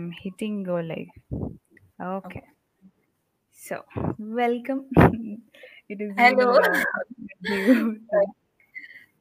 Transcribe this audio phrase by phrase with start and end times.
[0.00, 1.12] I'm hitting go live.
[2.00, 2.42] Okay.
[3.52, 3.84] So,
[4.16, 4.86] welcome.
[5.90, 6.56] it is Hello.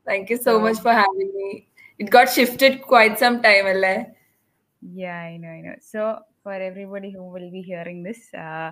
[0.06, 1.68] Thank you so much for having me.
[1.98, 4.06] It got shifted quite some time, Allah.
[4.82, 5.76] Yeah, I know, I know.
[5.82, 8.72] So, for everybody who will be hearing this, uh,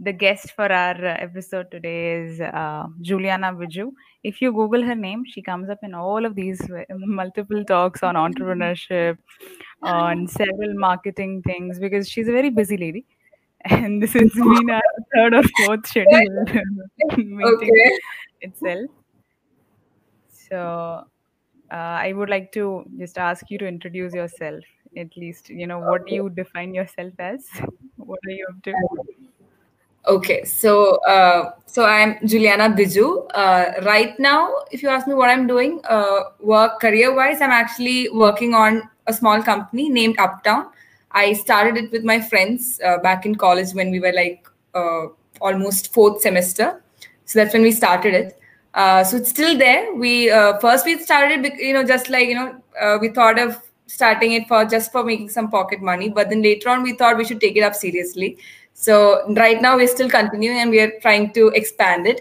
[0.00, 3.92] the guest for our uh, episode today is uh, Juliana Biju.
[4.22, 8.02] If you Google her name, she comes up in all of these uh, multiple talks
[8.02, 9.18] on entrepreneurship,
[9.82, 13.04] on several marketing things, because she's a very busy lady.
[13.66, 14.82] And this has been our
[15.14, 16.50] third or fourth scheduled
[17.16, 17.98] meeting Okay.
[18.42, 18.90] itself.
[20.28, 21.04] So,
[21.70, 24.62] uh, I would like to just ask you to introduce yourself.
[24.96, 27.46] At least, you know, what do you define yourself as?
[27.96, 28.74] What are you up to?
[30.06, 30.44] Okay.
[30.44, 33.26] So, uh, so I'm Juliana Biju.
[33.34, 38.08] Uh, right now, if you ask me what I'm doing, uh, work career-wise, I'm actually
[38.10, 40.70] working on a small company named Uptown.
[41.12, 45.06] I started it with my friends uh, back in college when we were like uh,
[45.40, 46.82] almost fourth semester.
[47.24, 48.38] So that's when we started it.
[48.74, 49.94] Uh, so it's still there.
[49.94, 50.28] We
[50.60, 54.64] first we started, you know, just like you know, we thought of starting it for
[54.64, 56.08] just for making some pocket money.
[56.08, 58.38] But then later on, we thought we should take it up seriously.
[58.74, 62.20] So right now we're still continuing and we are trying to expand it.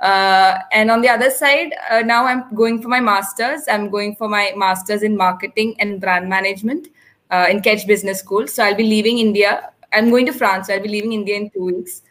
[0.00, 3.62] Uh, and on the other side, uh, now I'm going for my masters.
[3.70, 6.88] I'm going for my masters in marketing and brand management
[7.30, 8.48] uh, in KEDGE Business School.
[8.48, 9.70] So I'll be leaving India.
[9.92, 10.66] I'm going to France.
[10.66, 12.02] So I'll be leaving India in two weeks,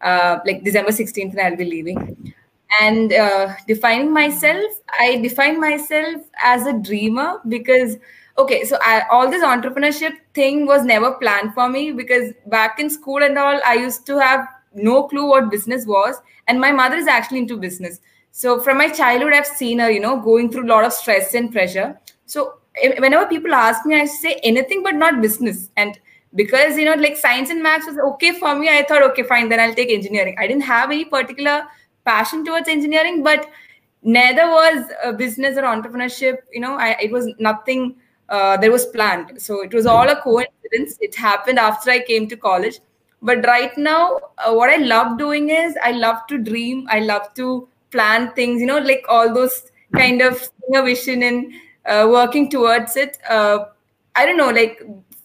[0.00, 2.34] uh, like December 16th, and I'll be leaving.
[2.80, 7.96] And uh, defining myself, I define myself as a dreamer because,
[8.42, 12.90] okay, so I, all this entrepreneurship thing was never planned for me because back in
[12.90, 16.16] school and all, I used to have no clue what business was.
[16.48, 18.00] And my mother is actually into business.
[18.32, 21.34] So from my childhood, I've seen her, you know, going through a lot of stress
[21.34, 21.98] and pressure.
[22.26, 25.70] So eh, whenever people ask me, I say anything but not business.
[25.76, 25.98] And
[26.34, 29.48] because you know, like science and maths was okay for me, I thought, okay, fine,
[29.48, 30.36] then I'll take engineering.
[30.38, 31.64] I didn't have any particular
[32.04, 33.48] passion towards engineering, but
[34.02, 36.38] neither was uh, business or entrepreneurship.
[36.52, 37.96] You know, I, it was nothing
[38.30, 39.40] uh, that was planned.
[39.42, 40.96] So it was all a coincidence.
[41.00, 42.80] It happened after I came to college.
[43.22, 46.86] But right now, uh, what I love doing is I love to dream.
[46.88, 48.60] I love to plan things.
[48.60, 51.52] You know, like all those kind of vision and
[51.84, 53.18] uh, working towards it.
[53.28, 53.66] Uh,
[54.16, 54.82] I don't know, like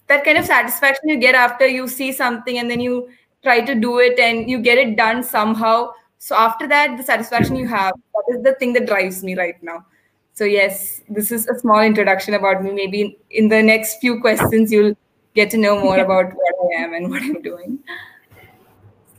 [0.07, 3.09] that kind of satisfaction you get after you see something and then you
[3.43, 5.91] try to do it and you get it done somehow.
[6.17, 9.61] So after that, the satisfaction you have, that is the thing that drives me right
[9.61, 9.85] now.
[10.35, 12.71] So yes, this is a small introduction about me.
[12.71, 14.97] Maybe in, the next few questions, you'll
[15.33, 17.79] get to know more about what I am and what I'm doing.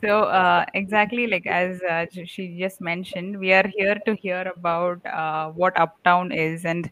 [0.03, 5.03] So, uh, exactly like as uh, she just mentioned, we are here to hear about
[5.07, 6.91] uh, what Uptown is and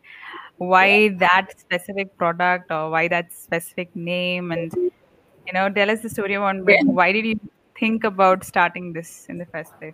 [0.58, 4.74] why that specific product or why that specific name, and
[5.46, 6.82] you know, tell us the story on Yeah.
[6.84, 7.40] why did you
[7.80, 9.94] think about starting this in the first place?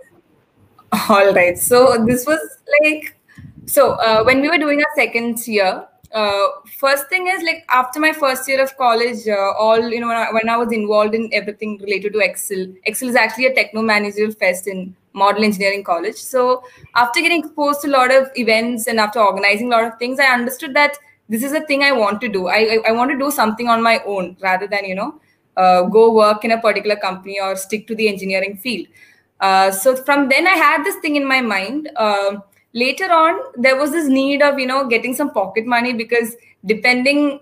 [1.09, 1.57] All right.
[1.57, 2.39] So this was
[2.81, 3.17] like,
[3.65, 6.47] so uh, when we were doing our second year, uh,
[6.77, 10.17] first thing is like after my first year of college, uh, all you know when
[10.17, 12.67] I, when I was involved in everything related to Excel.
[12.85, 16.15] Excel is actually a techno managerial fest in Model Engineering College.
[16.15, 16.63] So
[16.95, 20.19] after getting exposed to a lot of events and after organizing a lot of things,
[20.19, 20.97] I understood that
[21.29, 22.47] this is a thing I want to do.
[22.47, 25.21] I I, I want to do something on my own rather than you know
[25.55, 28.87] uh, go work in a particular company or stick to the engineering field.
[29.39, 31.89] Uh, so from then I had this thing in my mind.
[32.73, 37.41] Later on, there was this need of you know getting some pocket money because depending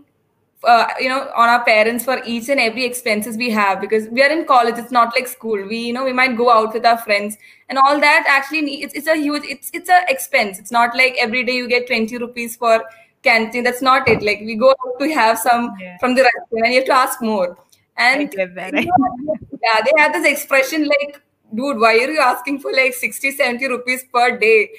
[0.64, 4.22] uh, you know on our parents for each and every expenses we have because we
[4.22, 5.64] are in college it's not like school.
[5.68, 7.38] We you know we might go out with our friends
[7.70, 10.60] and all that actually it's, it's a huge it's it's a expense.
[10.60, 12.84] It's not like every day you get 20 rupees for
[13.24, 13.64] canteen.
[13.64, 14.22] That's not it.
[14.24, 15.98] Like we go out to have some Yeah.
[16.00, 17.58] from the restaurant and you have to ask more.
[17.98, 21.22] And you know, yeah they had this expression like
[21.56, 24.70] dude why are you asking for like 60 70 rupees per day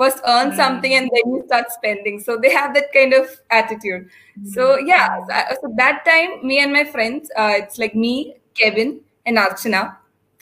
[0.00, 2.20] first earn something and then you start spending.
[2.20, 4.08] So they have that kind of attitude.
[4.44, 9.00] So yeah so, so that time me and my friends uh, it's like me kevin
[9.26, 9.96] and archana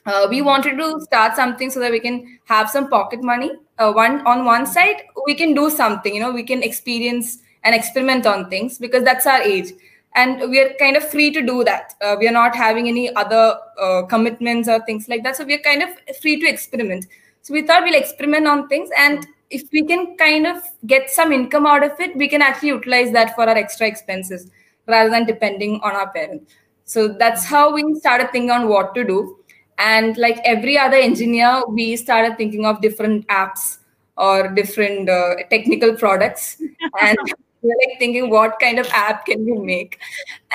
[0.06, 3.90] uh, we wanted to start something so that we can have some pocket money uh,
[3.92, 8.26] one on one side we can do something you know we can experience and experiment
[8.26, 9.72] on things because that's our age.
[10.14, 11.94] And we are kind of free to do that.
[12.00, 15.36] Uh, we are not having any other uh, commitments or things like that.
[15.36, 15.90] So we are kind of
[16.20, 17.06] free to experiment.
[17.42, 21.32] So we thought we'll experiment on things and if we can kind of get some
[21.32, 24.50] income out of it we can actually utilize that for our extra expenses
[24.88, 26.52] rather than depending on our parents.
[26.84, 29.38] So that's how we started thinking on what to do.
[29.76, 33.78] And like every other engineer we started thinking of different apps
[34.16, 36.60] or different uh, technical products.
[37.00, 37.18] And
[37.62, 40.00] we were like thinking what kind of app can we make?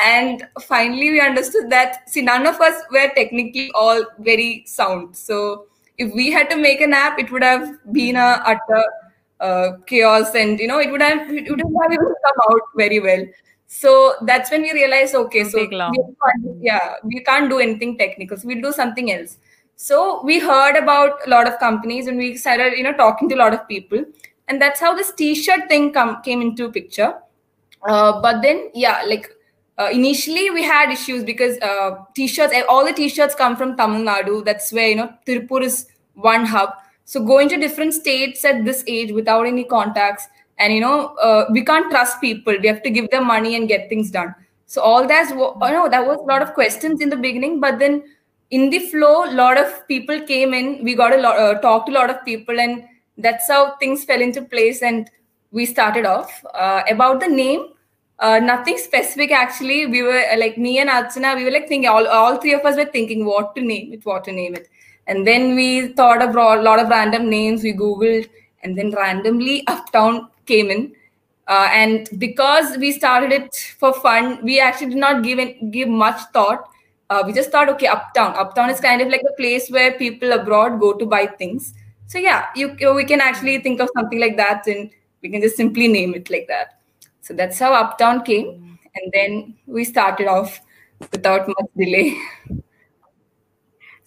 [0.03, 5.15] And finally we understood that see none of us were technically all very sound.
[5.15, 5.67] So
[5.97, 8.83] if we had to make an app it would have been a utter
[9.39, 12.99] uh, chaos and you know it would have it would have even come out very
[12.99, 13.25] well.
[13.67, 18.37] So that's when we realized okay so we can't, yeah we can't do anything technical
[18.37, 19.37] so we'll do something else.
[19.75, 23.35] So we heard about a lot of companies and we started you know talking to
[23.35, 24.03] a lot of people.
[24.47, 27.15] And that's how this t-shirt thing come came into picture.
[27.87, 29.29] Uh, but then yeah like
[29.77, 34.45] uh, initially we had issues because uh, t-shirts all the t-shirts come from tamil nadu.
[34.45, 36.69] That's where you know tirupur is one hub.
[37.05, 40.27] So going to different states at this age without any contacts
[40.59, 42.55] and you know uh, we can't trust people.
[42.61, 44.35] We have to give them money and get things done.
[44.67, 47.79] So all that's you know that was a lot of questions in the beginning but
[47.79, 48.03] then
[48.51, 50.83] in the flow a lot of people came in.
[50.83, 52.83] We got a lot uh, talked to a lot of people and
[53.17, 55.09] that's how things fell into place and
[55.51, 56.43] we started off.
[56.53, 57.72] Uh, about the name
[58.23, 59.85] uh, nothing specific actually.
[59.85, 62.61] We were uh, like me and Archana we were like thinking all, all three of
[62.65, 64.69] us were thinking what to name it what to name it.
[65.07, 67.63] And then we thought of a lot of random names.
[67.63, 68.29] We googled
[68.63, 70.93] and then randomly uptown came in.
[71.49, 75.89] Uh, and because we started it for fun we actually did not give it, give
[75.89, 76.69] much thought.
[77.09, 78.33] Uh, we just thought okay uptown.
[78.37, 81.73] Uptown is kind of like a place where people abroad go to buy things.
[82.07, 84.89] So yeah you we can actually think of something like that and
[85.21, 86.79] we can just simply name it like that
[87.23, 88.77] so that's how uptown came mm.
[88.95, 90.61] and then we started off
[91.11, 92.15] without much delay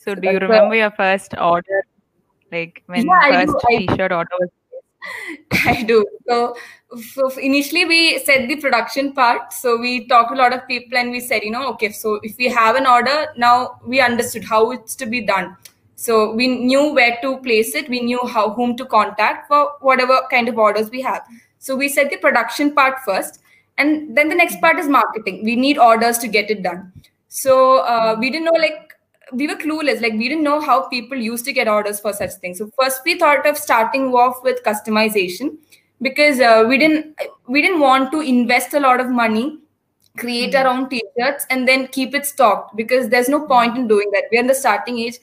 [0.06, 1.84] So, do you remember your first order?
[2.52, 4.50] Like when Yeah, first do, I- t-shirt order was
[5.66, 6.04] I do.
[6.28, 6.56] So,
[7.12, 9.52] so initially we said the production part.
[9.52, 12.20] So we talked to a lot of people and we said, you know, okay, so
[12.22, 15.56] if we have an order, now we understood how it's to be done.
[15.96, 17.88] So we knew where to place it.
[17.88, 21.22] We knew how whom to contact for whatever kind of orders we have.
[21.66, 23.40] So we said the production part first,
[23.76, 25.42] and then the next part is marketing.
[25.44, 26.92] We need orders to get it done.
[27.28, 28.92] So uh, we didn't know like
[29.32, 30.00] we were clueless.
[30.00, 32.58] Like we didn't know how people used to get orders for such things.
[32.58, 35.56] So first we thought of starting off with customization
[36.00, 37.18] because uh, we didn't
[37.48, 39.58] we didn't want to invest a lot of money
[40.16, 44.10] create our own t-shirts and then keep it stocked because there's no point in doing
[44.12, 44.24] that.
[44.32, 45.18] We're in the starting age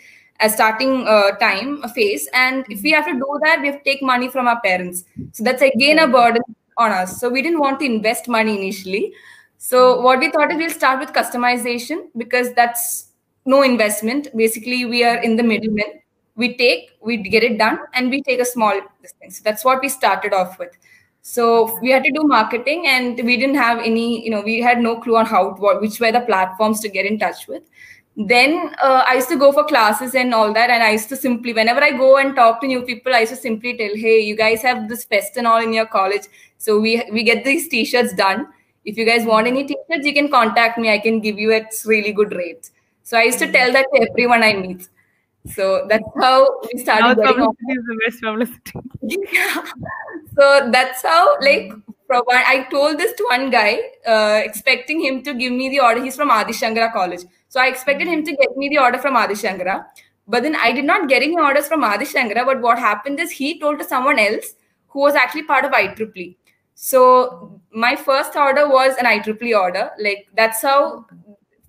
[0.49, 3.83] starting uh, time a phase and if we have to do that we have to
[3.83, 6.41] take money from our parents so that's again a burden
[6.77, 9.13] on us so we didn't want to invest money initially
[9.57, 13.13] so what we thought is we'll start with customization because that's
[13.45, 14.27] no investment.
[14.35, 16.01] Basically, we are in the middleman.
[16.35, 19.31] We take, we get it done, and we take a small thing.
[19.31, 20.75] So that's what we started off with.
[21.21, 24.79] So we had to do marketing, and we didn't have any, you know, we had
[24.79, 27.63] no clue on how, what, which were the platforms to get in touch with.
[28.15, 31.15] Then uh, I used to go for classes and all that, and I used to
[31.15, 34.19] simply, whenever I go and talk to new people, I used to simply tell, "Hey,
[34.19, 36.27] you guys have this fest and all in your college,
[36.59, 38.47] so we we get these t-shirts done.
[38.85, 40.91] If you guys want any t-shirts, you can contact me.
[40.91, 42.71] I can give you at really good rates."
[43.03, 44.87] So I used to tell that to everyone I meet.
[45.55, 48.79] So that's how we started now publicity is the best publicity.
[49.33, 49.65] Yeah.
[50.37, 51.73] So that's how, like,
[52.07, 55.79] from one- I told this to one guy, uh, expecting him to give me the
[55.79, 56.03] order.
[56.03, 57.21] He's from Adi Shankara College.
[57.49, 59.85] So I expected him to get me the order from Adi Shankara.
[60.27, 62.45] But then I did not get any orders from Adi Shankara.
[62.45, 64.55] But what happened is he told to someone else
[64.87, 66.35] who was actually part of IEEE.
[66.75, 69.91] So my first order was an IEEE order.
[69.99, 71.05] Like, that's how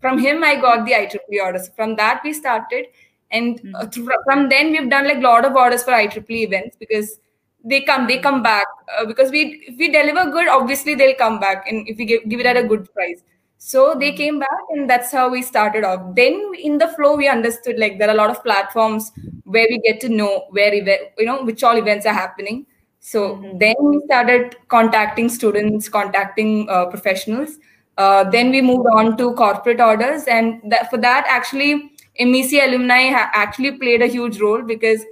[0.01, 1.71] from him I got the IEEE orders.
[1.77, 2.87] From that we started,
[3.31, 6.77] and uh, through, from then we've done like a lot of orders for IEEE events
[6.79, 7.19] because
[7.65, 8.67] they come they come back
[8.99, 12.29] uh, because we if we deliver good obviously they'll come back and if we give,
[12.29, 13.23] give it at a good price.
[13.59, 16.15] So they came back and that's how we started off.
[16.15, 19.11] Then in the flow we understood like there are a lot of platforms
[19.45, 22.67] where we get to know where event you know which all events are happening.
[23.01, 27.59] So then we started contacting students contacting uh, professionals.
[27.97, 33.11] Uh, then we moved on to corporate orders, and that, for that, actually, MEC alumni
[33.11, 35.05] ha- actually played a huge role because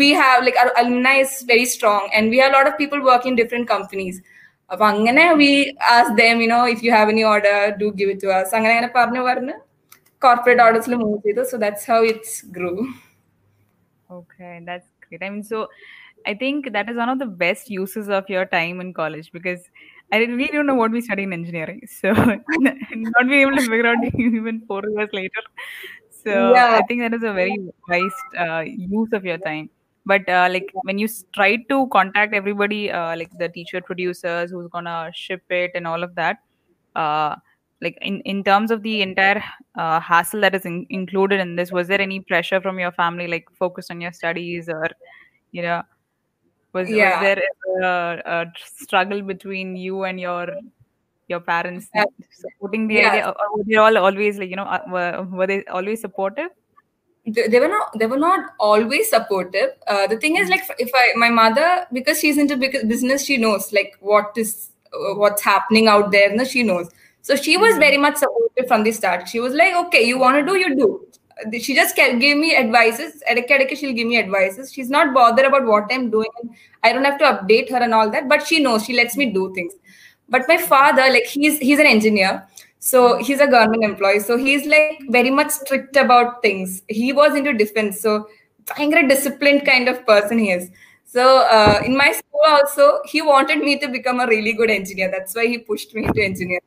[0.00, 3.02] we have like our alumni is very strong, and we have a lot of people
[3.10, 4.16] working in different companies.
[4.72, 5.50] അപ്പൊ അങ്ങനെ we
[5.94, 8.48] ask them, you know, if you have any order, do give it to us.
[8.56, 9.54] അങ്ങനെ അങ്ങനെ പറഞ്ഞു പറഞ്ഞ്
[10.24, 11.42] corporate orders move ചെയ്തു.
[11.50, 12.78] So that's how it's grew.
[14.18, 15.22] Okay, that's great.
[15.26, 15.58] I mean, so
[16.30, 19.62] I think that is one of the best uses of your time in college because
[20.12, 21.80] I really don't know what we study in engineering.
[22.00, 25.44] So not being able to figure out even four years later.
[26.23, 26.77] So Yeah.
[26.79, 27.57] I think that is a very
[27.87, 29.69] wise uh, use of your time.
[30.05, 34.67] But uh, like when you try to contact everybody, uh, like the teacher producers who's
[34.71, 36.37] gonna ship it and all of that,
[36.95, 37.35] uh,
[37.81, 39.43] like in, in terms of the entire
[39.77, 43.27] uh, hassle that is in, included in this, was there any pressure from your family,
[43.27, 44.87] like focused on your studies or,
[45.51, 45.83] you know,
[46.73, 47.11] Was, Yeah.
[47.11, 47.43] was there
[47.83, 50.47] a, a struggle between you and your
[51.29, 52.05] your parents yeah.
[52.31, 53.09] supporting the yeah.
[53.09, 56.49] idea or were they all always like you know uh, were, were they always supportive?
[57.25, 59.71] They were not they were not always supportive.
[59.87, 60.51] Uh, the thing is hmm.
[60.51, 65.15] like if i my mother because she's into business she knows like what is uh,
[65.15, 66.89] what's happening out there and she knows.
[67.21, 67.79] So she was hmm.
[67.79, 69.27] very much supportive from the start.
[69.27, 71.05] She was like okay you want to do you do.
[71.45, 73.21] Uh, she just gave me advices.
[73.75, 74.73] She'll give me advices.
[74.73, 76.29] She's not bothered about what i'm doing.
[76.83, 78.85] I don't have to update her and all that but she knows.
[78.85, 79.73] She lets me do things
[80.29, 82.47] but my father like he's he's an engineer.
[82.79, 84.21] So he's a government employee.
[84.21, 86.81] So he's like very much strict about things.
[86.87, 87.99] He was into defense.
[87.99, 88.29] So
[88.77, 90.69] a disciplined kind of person he is.
[91.05, 95.11] So uh, in my school also he wanted me to become a really good engineer.
[95.11, 96.61] That's why he pushed me into engineering.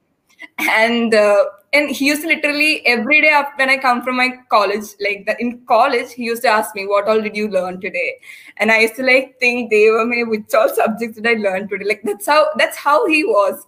[0.59, 4.30] And uh, and he used to literally every day after when I come from my
[4.50, 7.82] college, like that in college, he used to ask me, "What all did you learn
[7.82, 8.20] today?"
[8.58, 11.68] And I used to like think, they were me, which all subjects did I learn
[11.68, 11.86] today?
[11.86, 13.66] Like that's how that's how he was.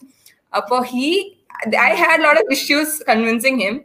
[0.54, 1.40] Uh, for he,
[1.78, 3.78] I had a lot of issues convincing him.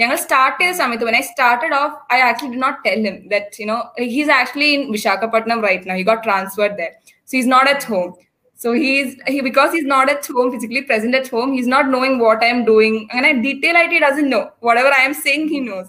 [0.00, 3.58] ഞങ്ങൾ start ചെയ്ത സമയത്ത് when I started off, I actually did not tell him that
[3.60, 3.80] you know
[4.14, 5.96] he's actually in Visakhapatnam right now.
[6.00, 6.94] He got transferred there,
[7.26, 8.12] so he's not at home.
[8.59, 11.53] So he's he because he's not at home physically present at home.
[11.53, 15.03] He's not knowing what I'm doing, and I detail IT he doesn't know whatever I
[15.03, 15.47] am saying.
[15.47, 15.87] He knows.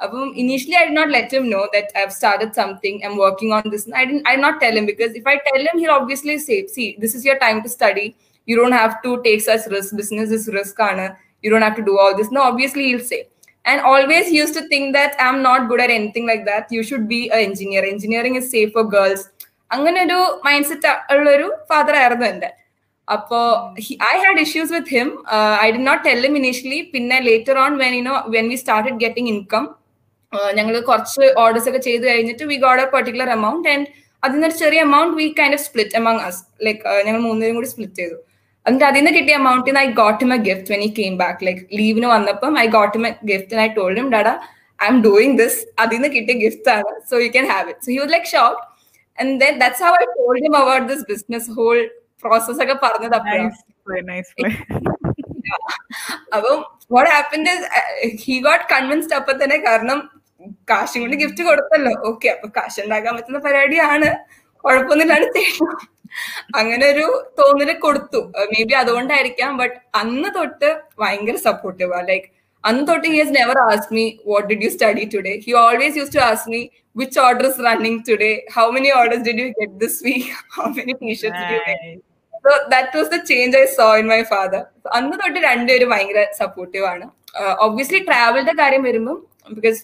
[0.00, 3.00] Um, initially, I did not let him know that I've started something.
[3.04, 3.88] I'm working on this.
[3.94, 4.26] I didn't.
[4.26, 7.14] I did not tell him because if I tell him, he'll obviously say, "See, this
[7.14, 8.16] is your time to study.
[8.46, 9.96] You don't have to take such risk.
[10.02, 11.08] Business is risk, Anna.
[11.42, 13.28] You don't have to do all this." No, obviously he'll say.
[13.64, 16.78] And always used to think that I'm not good at anything like that.
[16.78, 17.84] You should be an engineer.
[17.84, 19.28] Engineering is safe for girls.
[19.70, 22.50] അങ്ങനെ ഒരു mind set ഉള്ളൊരു father ആയിരുന്നു എന്റെ.
[23.08, 23.38] അപ്പോ
[24.12, 25.10] I had issues with him
[25.64, 28.98] I did not tell him initially പിന്നെ later on when you know when we started
[29.04, 29.64] getting income
[30.58, 33.86] ഞങ്ങൾ കുറച്ച് orders ഒക്കെ ചെയ്ത് കഴിഞ്ഞിട്ട് we got a particular amount and
[34.22, 37.98] അതിൽ നിന്നൊരു ചെറിയ amount we kind of split among us like ഞങ്ങൾ മൂന്നുപേരും കൂടി സ്പ്ലിറ്റ്
[38.00, 38.16] ചെയ്തു.
[38.66, 42.08] എന്നിട്ട് അതിൽ നിന്ന് കിട്ടിയ എമൗണ്ടിൽ I got a gift when he came back like ലീവിന്
[42.14, 44.28] വന്നപ്പം I got a gift I told dad
[44.78, 46.90] I am doing this അതിൽ നിന്ന് കിട്ടിയ ഗിഫ്റ്റ് ആണ്.
[47.10, 48.60] So you can have it so you like shock
[49.18, 51.82] and then that's how I told him about this business whole
[52.24, 53.16] process ഒക്കെ പറഞ്ഞത്.
[56.36, 56.56] അപ്പം
[56.94, 57.52] what happened
[58.22, 59.98] he got convinced അപ്പൊ തന്നെ കാരണം
[60.70, 61.92] കാശും കൊണ്ട് ഗിഫ്റ്റ് കൊടുത്തല്ലോ.
[62.10, 64.08] ഓക്കെ അപ്പൊ കാശ് ഉണ്ടാക്കാൻ പറ്റുന്ന പരിപാടിയാണ്.
[64.64, 65.76] കുഴപ്പമൊന്നുമില്ലാണ് ചെയ്യണം
[66.60, 67.06] അങ്ങനെ ഒരു
[67.38, 68.20] തോന്നൽ കൊടുത്തു.
[68.52, 70.70] മേ ബി അതുകൊണ്ടായിരിക്കാം ബട്ട് അന്ന് തൊട്ട്
[71.02, 72.28] ഭയങ്കര supportive like
[72.63, 76.13] അന്ന് തൊട്ട് he has never ask me what did you study today he always use
[76.17, 76.61] to ask me
[76.95, 80.93] which order is running today how many orders did you get this week how many
[80.95, 82.01] t-shirts did you get Nice.
[82.35, 84.61] so that was the change i saw in my father
[84.97, 87.05] അന്ന് തൊട്ട് രണ്ടുപേരും ഭയങ്കര supportive ആണ്
[87.65, 89.17] obviously ട്രാവലിന്റെ കാര്യം വരുമ്പോൾ
[89.57, 89.81] because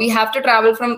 [0.00, 0.92] we have to travel from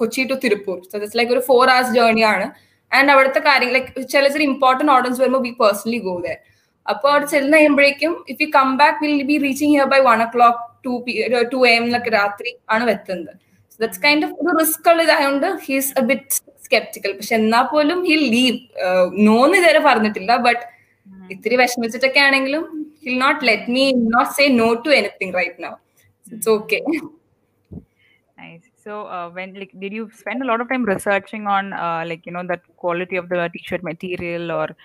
[0.00, 2.46] Kochi to Tiruppur so that's like ഒരു four hours journey ആണ്
[2.92, 6.36] and അവിടുത്തെ കാര്യം ലൈക്ക് ചില ചില ഇമ്പോർട്ടൻറ്റ് ഓർഡേഴ്സ് വരുമ്പോൾ വി പേഴ്സണലി ഗോ ദർ
[6.85, 10.61] അപ്പോൾ അവിടെ ചെല്ലുന്ന കഴിയുമ്പോഴേക്കും if you come back will be reaching here by one o'clock
[10.85, 11.13] to P
[11.53, 13.33] to M എന്നൊക്കെ രാത്രി ആണ് എത്തുന്നത്
[13.83, 18.59] ദറ്റ്സ് കൈൻഡ് ഓഫ് ഒരു റിസ്ക് ഉള്ളതായതുകൊണ്ട് ഹീസ് എ ബിറ്റ് സ്കെപ്റ്റിക്കൽ പക്ഷെ എന്നാൽ പോലും ഹി ലീവ്
[19.29, 20.35] നോന്ന് ഇതുവരെ പറഞ്ഞിട്ടില്ല.
[20.47, 20.63] ബട്ട്
[21.35, 22.63] ഇത്തിരി വിഷമിച്ചിട്ടൊക്കെ ആണെങ്കിലും
[23.05, 23.85] he'll not let me
[24.15, 25.73] not say no to anything right now
[26.25, 26.79] it's okay.
[28.85, 32.23] So, uh, when like, did you spend a lot of time researching on uh, like
[32.27, 34.75] you know that quality of the t-shirt material, or uh,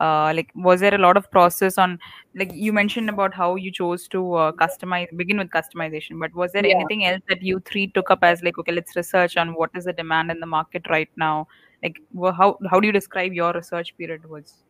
[0.00, 1.96] Uh, like was there a lot of process on
[2.34, 6.50] like you mentioned about how you chose to uh, customize begin with customization but was
[6.50, 6.74] there yeah.
[6.74, 9.84] anything else that you three took up as like okay let's research on what is
[9.84, 11.46] the demand in the market right now?
[11.82, 14.64] Like well, how how do you describe your research period was?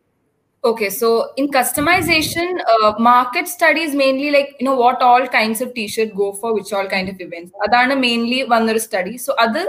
[0.63, 5.73] Okay so in customization uh, market studies mainly like you know what all kinds of
[5.73, 7.51] t-shirt go for which all kind of events.
[7.65, 9.17] Adana mainly one study.
[9.17, 9.65] So other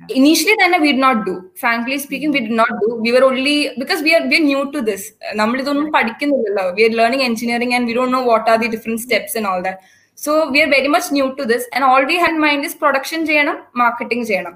[0.00, 1.34] initially തന്നെ we did not do.
[1.62, 2.88] Frankly speaking, we did not do.
[3.04, 5.02] We were only because we are we are new to this.
[5.40, 6.66] നമ്മൾ ഇതൊന്നും പഠിക്കുന്നില്ലല്ലോ.
[6.78, 9.62] We are learning engineering and we don't know what are the different steps and all
[9.68, 9.78] that.
[10.18, 12.74] So we are very much new to this and all we had in mind is
[12.84, 14.54] production ചെയ്യണം, marketing ചെയ്യണം.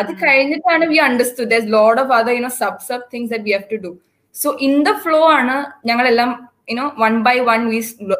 [0.00, 3.52] അത് കഴിഞ്ഞിട്ടാണ് we understood there's lot of other you know sub sub things that we
[3.56, 3.92] have to do.
[4.34, 5.56] So in the flow ആണ്
[5.88, 6.30] ഞങ്ങളെല്ലാം
[6.70, 7.78] you know one by one we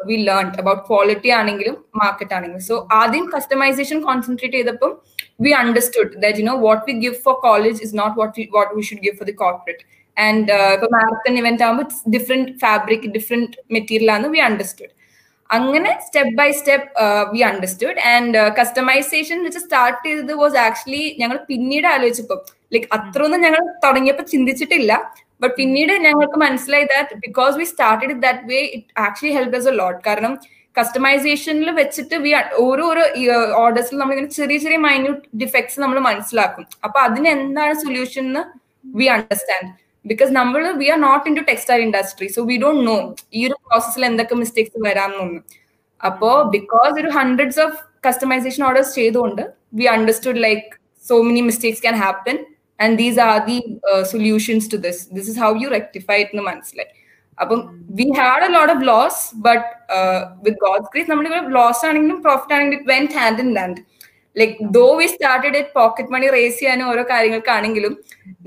[0.09, 4.91] we learn about quality ആണെങ്കിലും market ആണെങ്കിലും so ആദ്യം customisation concentrate ചെയ്തപ്പം
[5.38, 5.52] we
[6.22, 9.02] that you know what we give for college is not what we what we should
[9.06, 9.82] give for the corporate.
[10.16, 14.92] And ഇപ്പൊ marathon event ആകുമ്പോൾ different fabric different material ആണ് we understood
[15.50, 16.86] അങ്ങനെ step by step
[17.32, 22.40] we understood and customization വെച്ച് start ചെയ്തത് was actually ഞങ്ങൾ പിന്നീട് ആലോചിച്ചപ്പോൾ
[22.74, 24.92] like അത്രയൊന്നും ഞങ്ങൾ തുടങ്ങിയപ്പോൾ ചിന്തിച്ചിട്ടില്ല.
[25.42, 30.00] ബട്ട് പിന്നീട് ഞങ്ങൾക്ക് മനസ്സിലായി that because we started that way it actually helps a lot
[30.06, 30.32] കാരണം
[30.76, 32.32] കസ്റ്റമൈസേഷനിൽ വെച്ചിട്ട് വി
[32.66, 33.02] ഓരോരോ
[33.62, 36.64] ഓർഡേഴ്സിൽ നമ്മളിങ്ങനെ ചെറിയ ചെറിയ മൈന്യൂട്ട് ഡിഫക്ട്സ് നമ്മൾ മനസ്സിലാക്കും.
[36.86, 38.42] അപ്പൊ അതിന് എന്താണ് സൊല്യൂഷൻ എന്ന്
[38.98, 39.70] വി അണ്ടർസ്റ്റാൻഡ്
[40.10, 42.96] ബിക്കോസ് നമ്മൾ we are not into textile industry so we don't know
[43.38, 45.44] ഈ ഒരു പ്രോസസ്സിൽ എന്തൊക്കെ മിസ്റ്റേക്സ് വരാമെന്നൊന്നും.
[46.00, 49.42] അപ്പോ ബിക്കോസ് ഒരു ഹൺഡ്രഡ്സ് ഓഫ് കസ്റ്റമൈസേഷൻ ഓർഡേഴ്സ് ചെയ്തുകൊണ്ട്
[49.78, 50.68] we understood like
[51.08, 52.36] so many mistakes can happen
[52.84, 53.56] and these are the
[54.12, 56.92] solutions to this this is how you rectify എന്ന് മനസ്സിലായി.
[57.38, 57.60] അപ്പം
[57.98, 59.64] we had a lot of loss but
[60.44, 63.82] with God's grace നമ്മളിവിടെ loss ആണെങ്കിലും profit ആണെങ്കിലും it went hand in hand
[64.36, 67.92] like though we started it pocket money raise ചെയ്യാനും ഓരോ കാര്യങ്ങൾക്കാണെങ്കിലും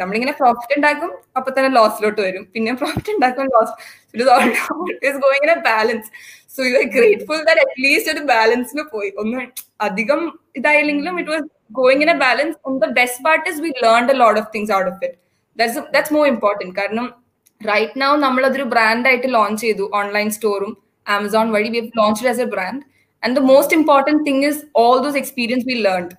[0.01, 2.43] നമ്മളിങ്ങനെ profit ഉണ്ടാക്കും അപ്പൊ തന്നെ ലോസിലോട്ട് വരും.
[2.53, 3.73] പിന്നെ പ്രോഫിറ്റ് ഉണ്ടാക്കും loss
[4.13, 6.09] it going in a balance
[6.55, 9.09] so you are grateful that at least ഒരു ബാലൻസിന് പോയി.
[9.21, 9.39] ഒന്ന്
[9.81, 10.21] അധികം
[10.59, 14.17] ഇതായില്ലെങ്കിലും it was going in a balance on the best part is we learn a
[14.23, 15.15] lot of things out of it
[15.57, 17.07] that's that's more important കാരണം
[17.60, 20.72] right now നമ്മളതൊരു ബ്രാൻഡായിട്ട് launch ചെയ്തു online സ്റ്റോറും
[21.06, 22.82] Amazon വഴി we launch as a brand
[23.22, 26.10] and the most important thing is all those experience we learned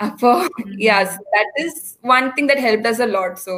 [0.00, 0.10] uh,
[0.88, 1.72] yes that is
[2.08, 3.54] one thing that helped us a lot so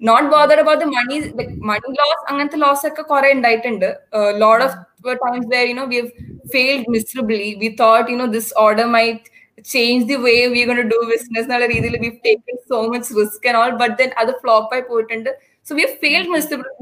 [0.00, 3.88] not bothered about the money like money loss അങ്ങനത്തെ loss ഒക്കെ കുറെ ഉണ്ടായിട്ടുണ്ട്
[4.42, 6.00] lot of times where you know V
[6.54, 9.26] failed miserably we thought you know this order might
[9.66, 13.58] change the way V gone do business എന്നുള്ള രീതിയിൽ we taken so much risk and
[13.62, 15.30] all but then അത് flop ആയി പോയിട്ടുണ്ട്
[15.66, 16.30] so we failed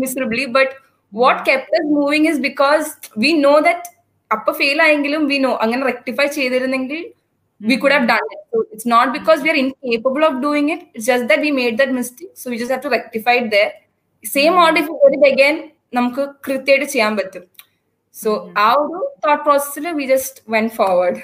[0.02, 0.72] miserably but
[1.12, 2.86] what kept moving is because
[3.24, 3.86] we know that
[4.30, 7.00] അപ്പൊ fail ആയെങ്കിലും we know അങ്ങനെ rectify ചെയ്തിരുന്നെങ്കിൽ
[7.60, 10.86] we could have done it so it's not because we R incapable of doing it
[10.88, 13.68] it's just that we made that mistake so we just have to rectify there
[14.24, 15.56] same order if it again
[15.94, 17.44] നമുക്ക് കൃത്യമായിട്ട് ചെയ്യാൻ പറ്റും
[18.14, 18.30] so
[18.66, 21.22] ആ ഒരു thought പ്രോസസ്സിൽ we just when forward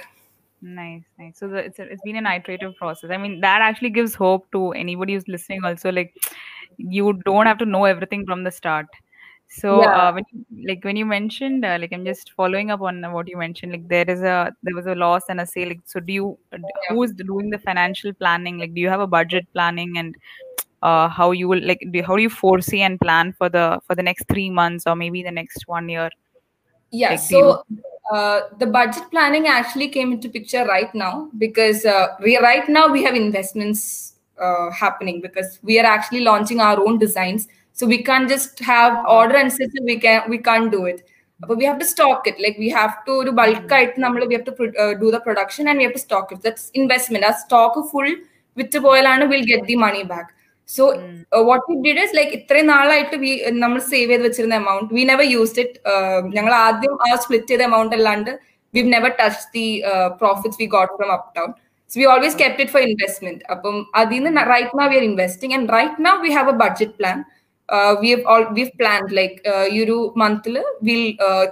[0.62, 1.36] Nice, nice.
[1.36, 3.10] So the, it's a, it's been an iterative process.
[3.10, 5.64] I mean, that actually gives hope to anybody who's listening.
[5.64, 6.14] Also, like
[6.77, 8.87] you don't have to know everything from the start.
[9.49, 9.93] So Yeah.
[9.93, 13.29] uh, when you, like when you mentioned uh, like I'm just following up on what
[13.29, 16.01] you mentioned like there is a there was a loss and a sale like, so
[16.01, 16.37] do you
[16.89, 20.15] who is doing the financial planning like do you have a budget planning and
[20.83, 23.95] uh, how you will like do, how do you foresee and plan for the for
[23.95, 26.09] the next three months or maybe the next one year
[26.91, 27.63] Yeah, Like, so
[28.11, 32.87] uh, the budget planning actually came into picture right now because uh, we, right now
[32.87, 37.47] we have investments uh, happening because we are actually launching our own designs.
[37.75, 40.99] So we can't just have order അനുസരിച്ച് we can we can't do it.
[41.39, 44.45] അപ്പൊ we have to stock it like we have to ഒരു ബൾക്കായിട്ട് നമ്മൾ we have
[44.49, 44.65] to
[45.01, 48.09] do the production and we have to stock it that's investment ആ stock full
[48.57, 50.31] വിറ്റ് പോയാലാണ് will get the money back
[50.69, 50.85] so
[51.49, 53.31] what we did is like ഇത്രയും നാളായിട്ട് we
[53.63, 55.77] നമ്മൾ save ചെയ്ത് വെച്ചിരുന്ന amount we never used it
[56.37, 58.31] ഞങ്ങൾ ആദ്യം ആ സ്പ്ലിറ്റ് ചെയ്ത എമൗണ്ട് അല്ലാണ്ട്
[58.73, 59.67] we never touch the
[60.21, 61.51] profits we got from Uptown
[61.87, 63.43] So we always kept it for investment.
[63.49, 67.25] Right now we are investing, and right now we have a budget plan.
[67.69, 71.47] Uh, we have all we've planned like uh, you monthly we'll uh,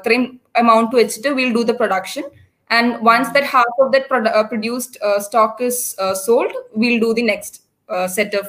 [0.55, 2.23] amount to it we'll do the production.
[2.69, 6.99] And once that half of that produ uh, produced uh, stock is uh, sold we'll
[6.99, 8.47] do the next uh, set of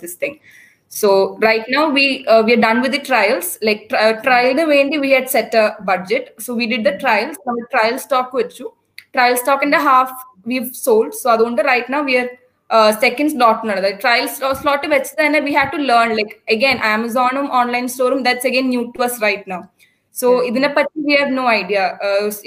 [0.00, 0.40] this thing.
[0.88, 3.58] So right now we we are done with the trials.
[3.62, 4.66] Like tri trial the
[4.98, 6.34] we had set a budget.
[6.38, 7.36] So we did the trials.
[7.44, 8.72] Now trial stock with you
[9.12, 10.12] trial stock and a half
[10.50, 11.10] we've sold.
[11.20, 12.28] So അതുകൊണ്ട് right now we are
[13.04, 13.90] second slot ഉള്ളത്.
[14.02, 14.26] Trial
[14.62, 18.82] slot വെച്ച് തന്നെ we have to learn like again ആമസോണും online സ്റ്റോറും that's again new
[18.96, 19.60] to us right now.
[20.14, 21.78] So ഇതിനെപ്പറ്റി we have no idea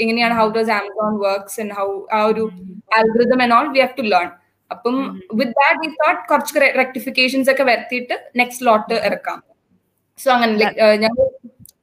[0.03, 1.87] എങ്ങനെയാണ് how does Amazon works and how
[2.17, 2.43] ആ ഒരു
[2.97, 4.29] algorithm and all we have to learn
[4.71, 4.95] അപ്പം
[5.39, 9.39] with that we thought കുറച്ച് rectifications ഒക്കെ വരുത്തിയിട്ട് next slot ഇറക്കാം.
[10.19, 11.25] So അങ്ങനെ like, ഞങ്ങൾ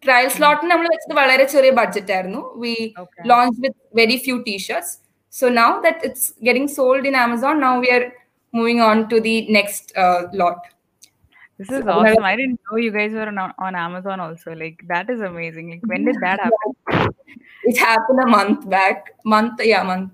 [0.04, 2.42] ട്രയൽ സ്ലോട്ടിന് നമ്മൾ വെച്ചത് വളരെ ചെറിയ ബഡ്ജറ്റ് ആയിരുന്നു.
[2.62, 2.74] We.
[3.30, 4.92] Launch with very few t-shirts
[5.30, 8.12] So now that it's getting sold in Amazon, now we are
[8.52, 10.60] moving on to the next uh, lot.
[11.58, 12.22] This is awesome.
[12.22, 14.54] I didn't know you guys were on, on Amazon also.
[14.54, 15.70] Like that is amazing.
[15.70, 17.12] Like when did that happen?
[17.64, 19.10] it happened a month back.
[19.24, 20.12] Month, yeah, month.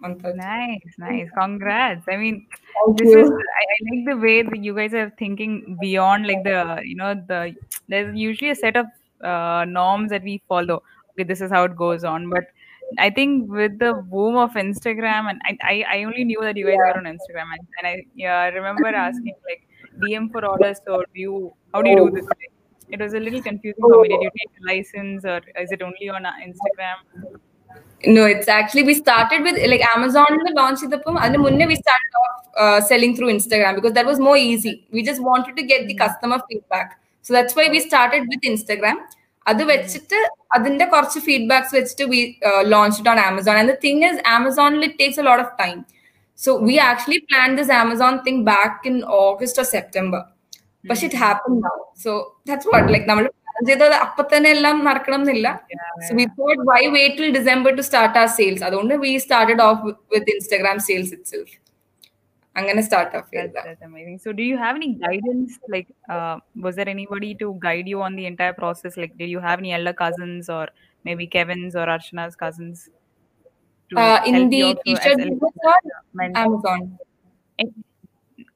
[0.00, 1.28] month nice, nice.
[1.38, 2.04] Congrats.
[2.08, 2.46] I mean,
[2.86, 3.20] Thank this you.
[3.20, 3.30] is.
[3.30, 7.14] I, I, like the way that you guys are thinking beyond like the you know
[7.14, 7.54] the
[7.88, 8.86] there's usually a set of
[9.22, 10.82] uh, norms that we follow.
[11.10, 12.44] Okay, this is how it goes on, but
[12.98, 16.66] I think with the boom of Instagram, and I, I, I only knew that you
[16.66, 16.92] guys yeah.
[16.92, 19.68] were on Instagram, and, and I yeah I remember asking like
[20.00, 22.10] DM for orders, or do you how do you do oh.
[22.10, 22.26] this?
[22.90, 24.08] It was a little confusing for me.
[24.08, 24.38] Did you oh.
[24.38, 27.38] take a license, or is it only on uh, Instagram?
[28.06, 32.12] No, it's actually we started with like Amazon the launch idapum And munne we started
[32.22, 34.86] off uh, selling through Instagram because that was more easy.
[34.92, 35.98] We just wanted to get the hmm.
[35.98, 37.00] customer feedback.
[37.22, 38.96] So that's why we started with Instagram.
[39.48, 40.18] അത് വെച്ചിട്ട്
[40.52, 42.20] അതിന്റെ കുറച്ച് feedbacks വെച്ചിട്ട് we
[42.72, 45.76] launch on Amazon and the thing is ആമസോണിൽ it takes a lot of time
[46.38, 50.22] so we actually plan this Amazon thing back in August or September
[50.84, 51.54] പക്ഷെ it happen
[52.04, 52.12] so
[52.48, 55.48] that's what like നമ്മൾ പ്ലാൻ ചെയ്തത് അപ്പൊ തന്നെ എല്ലാം നടക്കണം എന്നില്ല.
[56.06, 58.94] So we fort why wait to December to start our sales അതുകൊണ്ട്
[60.12, 61.64] with Instagram sales it Instagram
[62.58, 63.64] I'm gonna start off with that's, that.
[63.64, 64.18] That's amazing.
[64.18, 65.58] So, do you have any guidance?
[65.68, 68.96] Like, uh, was there anybody to guide you on the entire process?
[68.96, 70.68] Like, did you have any elder cousins or
[71.04, 72.88] maybe Kevin's or Archana's cousins?
[73.96, 75.20] Uh, in the T-shirt
[76.34, 76.98] Amazon.
[77.58, 77.72] Any,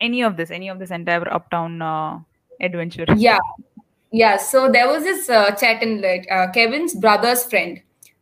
[0.00, 2.18] any of this, any of this entire uptown uh,
[2.60, 3.06] adventure.
[3.16, 3.38] Yeah,
[4.10, 4.36] yeah.
[4.36, 7.80] So there was this uh, chat in like uh, Kevin's brother's friend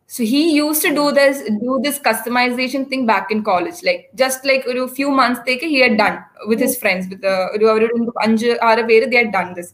[0.10, 3.80] So he used to do this do this customization thing back in college.
[3.84, 7.48] Like just like a few months take he had done with his friends with uh,
[7.56, 9.70] ഒരു അവരുടെ ഒരു അഞ്ച് ആറ് പേര് they had done this.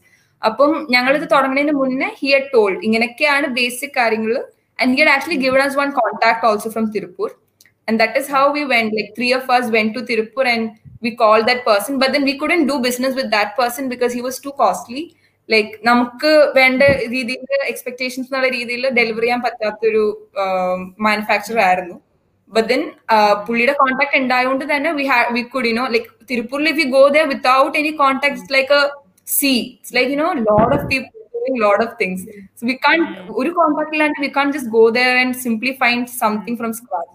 [0.48, 4.34] അപ്പം ഞങ്ങൾ ഇത് തുടങ്ങുന്നതിന് മുന്നേ he had told ഇങ്ങനെയൊക്കെയാണ് ബേസിക് കാര്യങ്ങൾ
[4.80, 7.30] and he had actually given us one contact also from Tirupur.
[7.88, 8.90] And that is how we went.
[8.98, 10.64] Like three of us went to Tirupur and
[11.04, 14.22] we called that person, but then we couldn't do business with that person because he
[14.22, 15.02] was too costly.
[15.48, 16.82] Like നമുക്ക് വേണ്ട
[17.14, 20.04] രീതിയിൽ expectations എന്നുള്ള രീതിയിൽ deliver ചെയ്യാൻ പറ്റാത്തൊരു
[21.06, 21.96] manufacture ആയിരുന്നു
[22.52, 22.82] but then
[23.46, 27.26] പുള്ളിയുടെ contact ഉണ്ടായതുകൊണ്ട് തന്നെ വി ഹാ വി കുഡ് യുനോ ലൈക്ക് തിരുപ്പൂരിൽ if you go there
[27.34, 28.82] without any contact like A
[29.38, 32.20] C it's like you know load of people doing lot of things.
[32.56, 33.06] So we can't,
[33.40, 37.12] ഒരു contact ഇല്ലാണ്ട് we can't just go there and simply find something from scratch.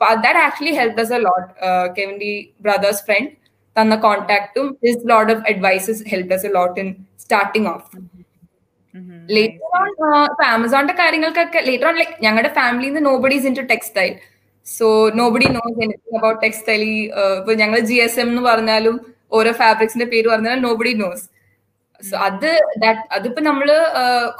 [0.00, 1.44] But that actually helped us a lot.
[1.66, 2.26] Uh, Kevin D.
[2.66, 3.28] brother's friend,
[3.76, 6.88] തന്ന കോൺടാക്റ്റും his lot of advices helped us a lot in
[7.25, 7.89] starting of
[9.35, 9.89] later on
[10.29, 14.13] ഇപ്പൊ ആമസോണിന്റെ കാര്യങ്ങൾക്കൊക്കെ later on like ഞങ്ങളുടെ ഫാമിലിയിൽ നിന്ന് nobody into textile
[14.67, 14.87] so
[15.21, 16.83] nobody knows anything about textile
[17.39, 18.95] ഇപ്പൊ ഞങ്ങൾ G S M എന്ന് പറഞ്ഞാലും
[19.31, 21.25] ഓരോ ഫാബ്രിക്സിന്റെ പേര് പറഞ്ഞാലും നോബഡി നോസ്
[22.01, 22.49] സോ അത്
[22.81, 23.67] that അതിപ്പോ നമ്മൾ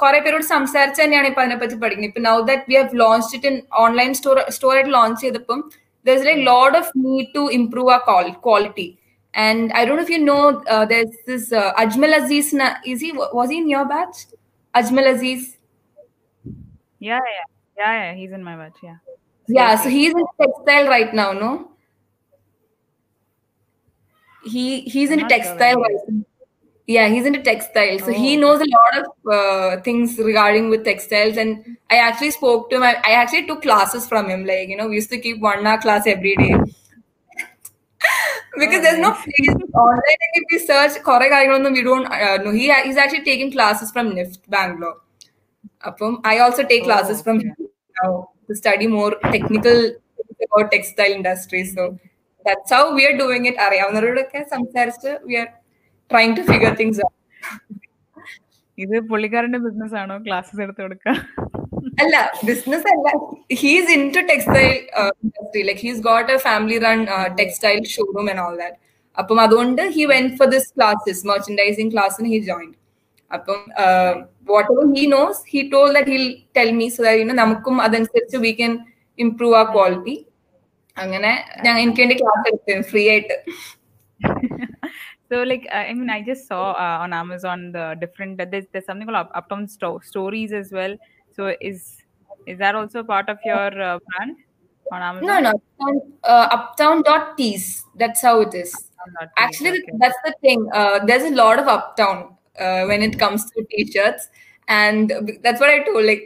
[0.02, 2.10] കുറെ പേരോട് സംസാരിച്ച് തന്നെയാണ് ഇപ്പൊ അതിനെപ്പറ്റി പഠിക്കുന്നത്.
[2.10, 5.60] ഇപ്പൊ now that we have launch it in online store store ആയിട്ട് ലോഞ്ച് ചെയ്തപ്പം
[6.06, 8.88] there is lot of need to improve our call, quality.
[9.36, 12.52] And I don't know if you know, uh, there's this uh, Ajmal Aziz.
[12.54, 14.26] Na- is he was he in your batch?
[14.74, 15.58] Ajmal Aziz.
[16.98, 17.44] Yeah, yeah,
[17.76, 18.14] yeah, yeah.
[18.14, 18.78] He's in my batch.
[18.82, 18.96] Yeah.
[19.46, 21.70] Yeah, so he's in textile right now, no?
[24.44, 26.24] He he's into sure textile right.
[26.86, 28.04] Yeah, he's in into textiles.
[28.04, 28.40] So he Oh.
[28.40, 31.36] knows a lot of uh, things regarding with textiles.
[31.36, 32.84] And I actually spoke to him.
[32.84, 34.46] I, I actually took classes from him.
[34.46, 36.54] Like, you know, we used to keep one hour class every day
[38.57, 39.23] because Oh, there's no nice.
[39.25, 40.19] place online.
[40.23, 42.53] Like if we search correct കാര്യങ്ങളൊന്നും we don't uh, know.
[42.59, 44.97] He he's actually taking classes from NIFT Bangalore.
[45.87, 47.47] അപ്പം I also take Oh, classes from okay.
[47.47, 47.69] him
[48.03, 48.11] now
[48.47, 49.77] to study more technical
[50.17, 51.63] things about textile industry.
[51.65, 51.83] So
[52.45, 53.57] that's how we are doing it.
[53.57, 55.49] അറിയാവുന്നവരോടൊക്കെ സംസാരിച്ച് we are
[56.09, 57.13] trying to figure things out.
[58.78, 61.08] ഇത് പുള്ളിക്കാരന്റെ business ആണോ classes എടുത്ത് കൊടുക്ക?
[62.02, 62.16] അല്ല
[62.48, 63.08] business അല്ല.
[63.60, 64.72] He's into textile
[65.24, 67.00] industry like he's got a family run
[67.40, 68.76] textile showroom and all that
[69.18, 72.70] അപ്പം അതുകൊണ്ട് he went for this classes merchandising ക്ലാസ്സിന് ഹി ജോയിൻ
[73.30, 73.60] അപ്പം
[74.74, 76.26] whatever he knows he told that he'll
[76.58, 78.74] tell me so that you know നമുക്കും അതനുസരിച്ച് we can
[79.18, 80.16] improve ആ quality
[80.96, 81.32] അങ്ങനെ
[81.64, 83.36] ഞാൻ എനിക്ക് വേണ്ടി ക്ലാസ് എടുത്തു ഫ്രീ ആയിട്ട്.
[85.28, 88.86] So, like, uh, I mean, I just saw uh, on Amazon the different there's there's
[88.86, 90.96] something called Uptown Sto- Stories as well.
[91.36, 92.02] So, is
[92.46, 94.36] is that also part of your uh, brand
[94.92, 95.26] on Amazon?
[95.26, 97.84] No, no, uh, Uptown dot tees.
[97.96, 98.72] That's how it is.
[99.36, 99.92] Actually, okay.
[99.98, 100.68] that's the thing.
[100.72, 104.28] Uh, there's a lot of Uptown uh, when it comes to t-shirts.
[104.68, 105.12] and
[105.42, 106.04] that's what I told.
[106.10, 106.22] Like,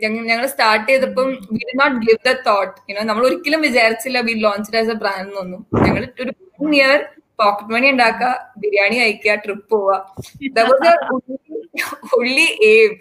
[0.52, 4.98] start ചെയ്തപ്പം we did not give the thought you know നമ്മൾ ഒരിക്കലും വിചാരിച്ചില്ല we as a
[5.02, 5.02] brand.
[5.02, 6.04] Brand എന്നൊന്നും ഞങ്ങൾ
[7.40, 8.24] pocket money ഉണ്ടാക്ക
[8.58, 9.78] ബിരിയാണി കഴിക്കുക trip
[12.04, 12.92] പോവാളി aim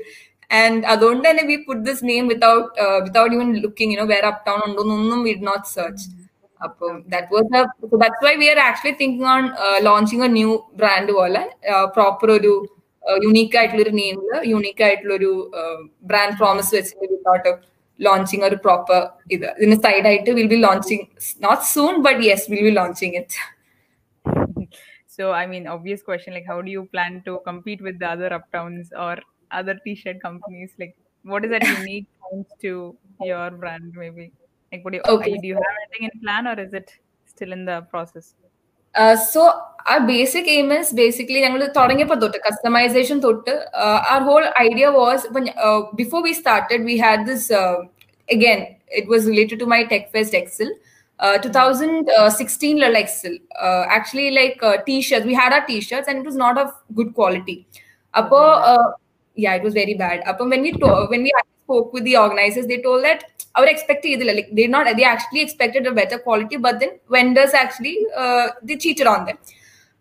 [0.51, 2.67] and അതുകൊണ്ട് തന്നെ we put this name without
[3.03, 6.05] without even looking you know വേറെ അപ് ടൗൺ ഉണ്ടോ എന്നൊന്നും നോട്ട് സെർച്ച്
[6.61, 7.49] അപ്പം that was
[8.01, 9.43] that's why we are actually thinking on
[9.83, 11.43] launching a new brand പോലെ
[11.93, 12.53] proper ഒരു
[13.23, 15.31] unique ആയിട്ടുള്ള ഒരു നെയിമിൽ യുണീക്ക് ആയിട്ടുള്ള ഒരു
[16.03, 17.51] ബ്രാൻഡ് പ്രോമിസ് വെച്ചിട്ട് വിതൗട്ട്
[17.99, 18.99] ലോഞ്ചിങ് ഒരു പ്രോപ്പർ
[19.31, 19.47] ഇത്.
[19.57, 21.05] ഇതിന് സൈഡായിട്ട് will be launching
[21.43, 23.39] not soon but yes will be launching it
[25.18, 28.30] so i mean obvious question like how do you plan to compete with the other
[28.30, 29.14] uptowns or
[29.50, 32.72] other t-shirt companies like what is that unique points to
[33.22, 34.26] your brand maybe
[34.72, 35.36] like what do you Okay.
[35.36, 36.90] do you have anything in plan or is it
[37.26, 38.26] still in the process
[39.32, 39.40] so
[39.92, 43.54] ആ basic aim is basically ഞങ്ങൾ തുടങ്ങിയപ്പോൾ തൊട്ട് customisation തൊട്ട്
[44.12, 45.40] our whole idea was ഇപ്പൊ
[46.00, 47.48] before we started we had this
[48.28, 48.60] again
[48.98, 50.70] it was related to my tech fest എക്സിൽ
[51.44, 52.04] two thousand
[52.38, 53.34] സിക്സ്റ്റീനിലുള്ള എക്സിൽ
[53.96, 57.14] actually like tea shirts we had ആ tea shirts and it was not of good
[57.20, 57.56] quality
[58.14, 58.40] അപ്പോ
[59.36, 62.16] yeah it was very bad അപ്പം when we to- when we actually spoke with the
[62.16, 63.20] organizers they told that
[63.54, 67.52] our expect ചെയ്തില്ല like they not they actually expected a better quality but then vendors
[67.60, 69.38] actually uh, they cheated on them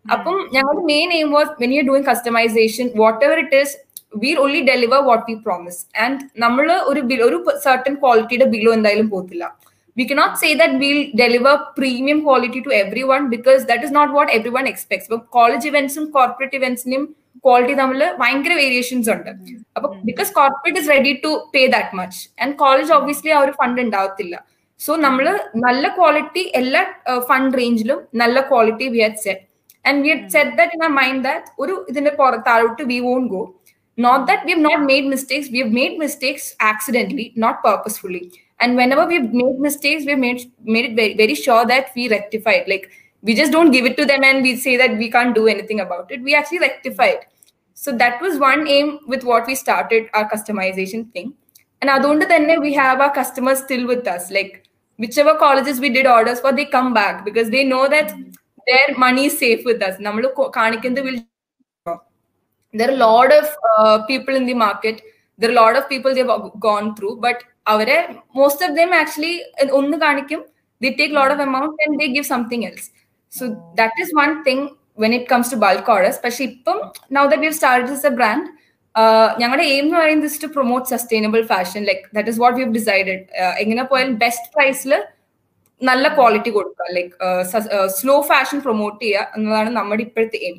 [0.04, 3.74] അപ്പം ഞങ്ങളുടെ main aim was when you doing customisation what ever it is
[4.22, 9.08] wheel only deliver what we promise and നമ്മൾ ഒരു bill ഒരു certain ക്വാളിറ്റിയുടെ ബില്ലോ എന്തായാലും
[9.14, 9.44] പോകത്തില്ല
[9.99, 14.27] we cannot say that we'll deliver premium quality to everyone because that is not what
[14.37, 15.05] everyone expects.
[15.07, 17.03] ഇപ്പൊ college ഇവന്റ്സും corporate ഇവന്റ്സിനും
[17.45, 19.31] quality തമ്മിൽ ഭയങ്കര വേരിയേഷൻസ് ഉണ്ട്.
[19.77, 23.79] അപ്പൊ because corporate is ready to pay that much and college obviously ആ ഒരു fund
[23.85, 24.35] ഉണ്ടാവത്തില്ല.
[24.79, 25.25] സോ നമ്മൾ
[25.67, 26.81] നല്ല ക്വാളിറ്റി എല്ലാ
[27.29, 29.45] ഫണ്ട് റേഞ്ചിലും നല്ല quality we had set
[29.89, 32.13] and we had set that in ആ മൈൻഡ് ദാറ്റ് ഒരു ഇതിന്റെ
[32.51, 33.43] താഴോട്ട് we won't go
[33.97, 35.47] not that we have not made mistakes.
[35.53, 38.21] We have made mistakes accidentally not purposefully.
[38.60, 42.52] and whenever we've made mistakes we've made made it very, very sure that we rectify
[42.52, 42.90] it like
[43.22, 45.80] we just don't give it to them and we say that we can't do anything
[45.80, 47.24] about it we actually rectify it
[47.74, 51.32] so that was one aim with what we started our customization thing
[51.80, 54.64] and adonde then we have our customers still with us like
[54.96, 58.14] whichever colleges we did orders for they come back because they know that
[58.66, 60.24] their money is safe with us നമ്മൾ
[60.58, 61.20] കാണിക്കുന്നത് will
[62.78, 64.96] there are a lot of uh, people in the market
[65.38, 66.32] there are a lot of people they've
[66.68, 67.38] gone through but
[67.73, 67.97] അവരെ
[68.39, 69.33] most of them actually
[69.79, 70.41] ഒന്ന് കാണിക്കും.
[70.81, 72.87] They take load of amount and they give something else
[73.33, 73.45] so
[73.79, 74.65] that is one thing
[75.03, 76.79] when it comes to bulk orders പക്ഷെ ഇപ്പം
[77.17, 78.47] now that we start is a brand
[79.41, 82.75] ഞങ്ങളുടെ aim എന്ന് പറയുന്നത് is to promote sustainable fashion like that is what we have
[82.79, 83.21] decided
[83.63, 84.93] എങ്ങനെ പോയാലും best പ്രൈസിൽ
[85.81, 86.85] നല്ല quality കൊടുക്കുക.
[86.95, 87.13] ലൈക്ക്
[87.97, 90.57] സ്ലോ ഫാഷൻ പ്രൊമോട്ട് ചെയ്യുക എന്നതാണ് നമ്മുടെ ഇപ്പോഴത്തെ എയിം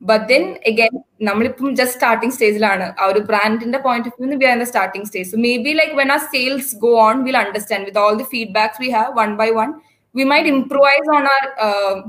[0.00, 4.52] ബട്ട് ദെൻ അഗൈൻ നമ്മളിപ്പം ജസ്റ്റ് സ്റ്റാർട്ടിംഗ് സ്റ്റേജിലാണ് ആ ഒരു ബ്രാൻഡിന്റെ point of view we are
[4.52, 7.98] in the starting stage so maybe like when our sales go on will understand with
[7.98, 9.70] all the feedbacks we have one by one
[10.14, 11.42] we might improvise on our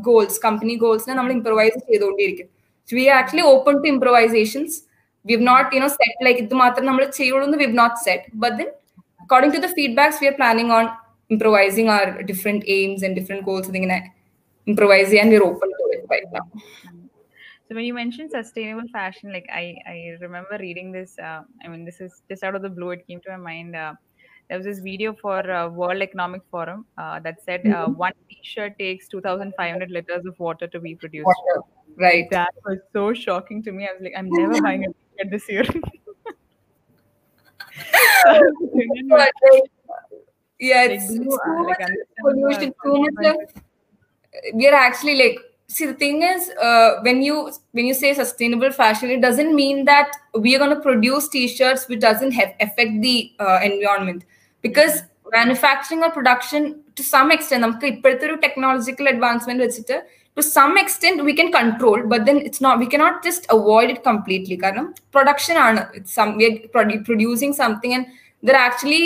[0.02, 2.48] goals company ഗോൾസിനെ നമ്മൾ improvise ചെയ്തുകൊണ്ടിരിക്കും.
[2.90, 4.76] We are actually open to improvisations
[5.26, 7.98] we have not you know set like ഇത് മാത്രം നമ്മൾ ചെയ്യുള്ളൂ എന്ന് we have not
[8.06, 8.70] set but then
[9.22, 10.86] according to the feedbacks we are planning on
[11.30, 14.00] improvising our different aims and different goals ഇതിങ്ങനെ
[14.68, 16.44] improvise ചെയ്യാൻ we open to it right now
[17.70, 21.20] So when you mentioned sustainable fashion, like I, I remember reading this.
[21.20, 22.90] Uh, I mean, this is just out of the blue.
[22.90, 23.76] It came to my mind.
[23.76, 23.94] Uh,
[24.50, 28.80] there was this video for uh, World Economic Forum uh, that said uh, one T-shirt
[28.80, 31.28] takes 2,500 liters of water to be produced.
[31.28, 31.62] Water.
[31.96, 32.28] Right.
[32.32, 33.88] That was so shocking to me.
[33.88, 35.66] I was like, I'm never buying a T-shirt this year.
[39.10, 39.32] But,
[40.60, 41.90] yeah, it's, do it's too uh, like, much
[42.22, 43.64] pollution, too much of
[44.54, 45.40] we are actually like
[45.76, 47.36] see the thing is uh, when you
[47.78, 50.10] when you say sustainable fashion it doesn't mean that
[50.46, 54.22] we are going to produce t-shirts which doesn't have, affect the uh, environment.
[54.64, 54.98] Because
[55.34, 56.64] manufacturing or production
[56.98, 59.98] to some extent നമുക്ക് ഇപ്പോഴത്തെ ഒരു technological advancement വെച്ചിട്ട്
[60.38, 64.04] to some extent we can control but then it's not we cannot just avoid it
[64.08, 65.82] completely കാരണം production ആണ്.
[67.08, 68.08] Producing something and
[68.50, 69.04] there actually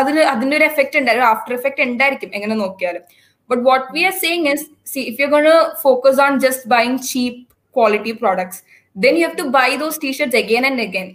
[0.00, 3.04] അതിൽ അതിന്റെ ഒരു effect ഉണ്ടായിരുന്നു ആഫ്റ്റർ എഫക്റ്റ് ഉണ്ടായിരിക്കും എങ്ങനെ നോക്കിയാലും.
[3.49, 6.95] but what we are saying is, see, if you're going to focus on just buying
[7.01, 7.35] cheap
[7.75, 8.63] quality products,
[8.95, 11.09] then you have to buy those t-shirts again and again.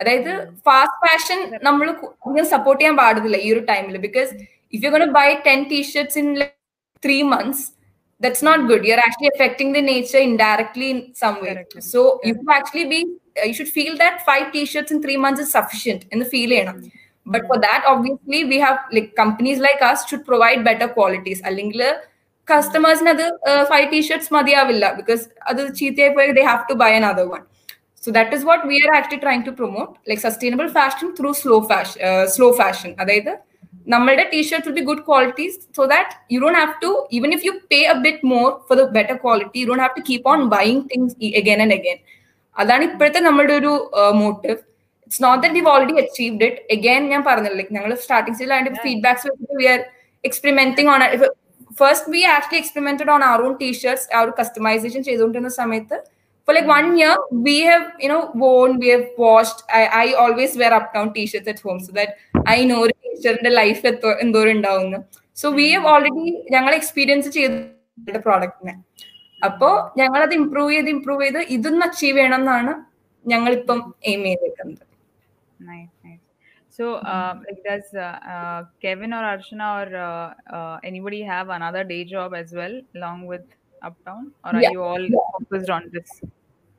[0.00, 0.30] അതായത്
[0.66, 1.86] fast fashion നമ്മൾ
[2.28, 4.30] ഇങ്ങനെ support ചെയ്യാൻ പാടില്ല ഈ ഒരു ടൈമിൽ because
[4.74, 6.28] if you gone buy ten T-shirts in
[7.06, 7.62] three months
[8.20, 11.80] that's not good you're actually affecting the nature indirectly in some way Correctly.
[11.92, 13.00] so you should actually be
[13.38, 16.50] uh, you should feel that five t-shirts in three months is sufficient in the feel
[16.54, 16.76] ചെയ്യണം
[17.26, 21.82] but for that obviously we have like companies like us should provide better qualities അല്ലെങ്കിൽ
[22.48, 23.26] കസ്റ്റമേഴ്സിന് അത്
[23.70, 27.44] five T-shirts മതിയാവില്ല because അത് ചീത്തയായി പോയി they have to buy another one
[28.02, 31.58] so that is what we are actually trying to promote like sustainable fashion through slow
[31.72, 33.32] fashion uh, slow fashion അതായത്
[33.92, 37.52] നമ്മളുടെ T shirt will be good qualities so that you don't have to even if you
[37.74, 40.80] pay a bit more for the better quality you don't have to keep on buying
[40.92, 42.00] things e- again and again
[42.56, 43.72] അതാണ് ഇപ്പോഴത്തെ നമ്മുടെ ഒരു
[44.22, 44.58] motive
[45.07, 49.25] it's not that we've already achieved it again ഞാൻ പറഞ്ഞില്ല like ഞങ്ങൾ starting അതിന്റെ feedbacks
[49.29, 49.81] വെച്ചിട്ട് we are
[50.23, 51.01] experimenting on
[51.79, 55.97] first we actually experimented on our on t-shirts ആ ഒരു കസ്റ്റമൈസേഷൻ ചെയ്തുകൊണ്ടിരുന്ന സമയത്ത്
[56.47, 57.13] for like one year
[57.45, 61.49] we have you know worn we have washed i, I always wear down t-shirts t-shirts
[61.53, 62.11] at home so that
[62.47, 63.81] i know ഒരു ടീച്ചറിന്റെ life
[64.23, 64.99] എന്തോരം ഉണ്ടാവുന്നു
[65.37, 66.23] so we have already
[66.55, 68.75] ഞങ്ങൾ experience ചെയ്ത പ്രോഡക്റ്റിനെ
[69.41, 72.73] അപ്പോ ഞങ്ങൾ അത് ഇമ്പ്രൂവ് ചെയ്ത് ഇമ്പ്രൂവ് ചെയ്ത് ഇതൊന്ന് അച്ചീവ് ചെയ്യണം എന്നാണ്
[73.25, 74.83] ഞങ്ങളിപ്പം എയിം ചെയ്തേക്കുന്നത്.
[75.59, 76.19] nice nice.
[76.69, 77.07] So mm-hmm.
[77.07, 77.33] uh,
[77.65, 82.81] does uh, uh, kevin or archana or uh, anybody have another day job as well
[82.95, 83.41] along with
[83.81, 84.31] uptown?
[84.45, 85.07] Or are you all
[85.39, 86.21] focused on this?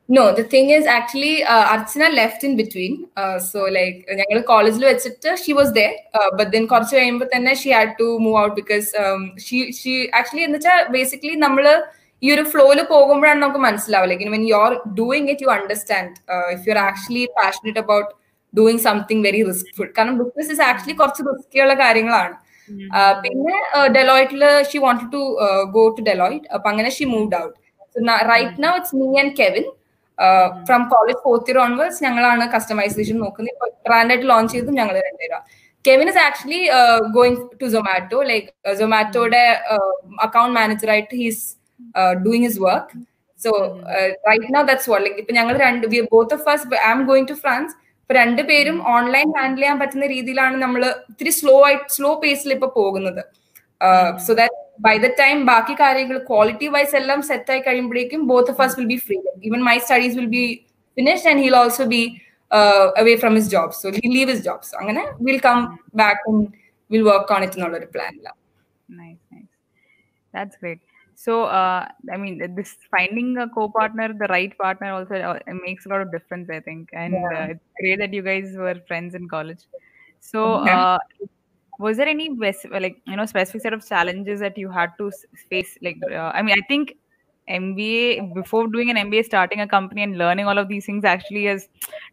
[0.09, 3.09] No the thing is actually uh, left in between.
[3.39, 5.95] So like in college etc she was there.
[6.37, 6.69] But then
[7.33, 11.77] then she had to move out because um, she she actually in the basically namala
[12.27, 13.61] ഈ ഒരു ഫ്ലോയില് പോകുമ്പോഴാണ് നമുക്ക്
[14.35, 16.09] when you're doing it, you understand.
[16.55, 18.09] If you're actually passionate about
[18.59, 22.37] doing something very risk full കാരണം business is actually കുറച്ച് റിസ്കിയുള്ള കാര്യങ്ങളാണ്.
[23.25, 23.57] പിന്നെ
[23.97, 25.21] ഡെലോയിറ്റിൽ she want to
[25.77, 27.57] go to Deloitte അപ്പൊ അങ്ങനെ she move out
[28.33, 29.65] right now it's me and Kevin
[30.69, 33.53] from college fourth year onwards ഞങ്ങളാണ് customisation നോക്കുന്നത്.
[33.55, 35.39] ഇപ്പൊ ബ്രാൻഡായിട്ട് ലോഞ്ച് ചെയ്തും ഞങ്ങൾ രണ്ടുപേരാ
[35.85, 36.61] Kevin is actually
[37.17, 38.49] going to Zomato like
[38.81, 39.43] സൊമാറ്റോയുടെ
[40.27, 41.45] account മാനേജറായിട്ട് his
[42.25, 42.97] doing his work
[43.39, 43.51] so
[44.29, 47.37] right now that's whole like ഇപ്പൊ ഞങ്ങൾ രണ്ട് both of first I am going to
[47.45, 47.75] France
[48.09, 53.21] ഇപ്പൊ രണ്ടുപേരും ഓൺലൈൻ ഹാൻഡിൽ ചെയ്യാൻ പറ്റുന്ന രീതിയിലാണ് നമ്മൾ ഇത്തിരി സ്ലോ ആയിട്ട് സ്ലോ പേസിൽ ഇപ്പൊ പോകുന്നത്.
[54.27, 58.63] So that by the time ബാക്കി കാര്യങ്ങൾ ക്വാളിറ്റി വൈസ് എല്ലാം സെറ്റ് ആയി കഴിയുമ്പോഴേക്കും both of
[58.67, 59.19] us will be free
[59.49, 60.45] even my studies will be
[60.97, 62.03] finished and he'll also be
[63.01, 64.61] away from his job so he leave his job.
[64.71, 65.61] So അങ്ങനെ will come
[66.03, 66.41] back and
[66.91, 68.41] we'll work on it എന്നുള്ള ഒരു പ്ലാനിലാണ്
[69.01, 69.53] nice nice
[70.35, 70.81] That's great.
[71.21, 75.85] So, uh, I mean, this finding a co-partner, the right partner, also uh, it makes
[75.87, 76.91] a lot of difference, I think.
[76.93, 77.33] And Yeah.
[77.33, 79.65] uh, it's great that you guys were friends in college.
[80.21, 80.85] So, Yeah.
[80.85, 80.99] uh,
[81.79, 82.31] was there any
[82.71, 85.11] like you know specific set of challenges that you had to
[85.51, 85.77] face?
[85.83, 86.95] Like, uh, I mean, I think
[87.49, 91.45] MBA before doing an MBA, starting a company and learning all of these things actually
[91.45, 91.69] has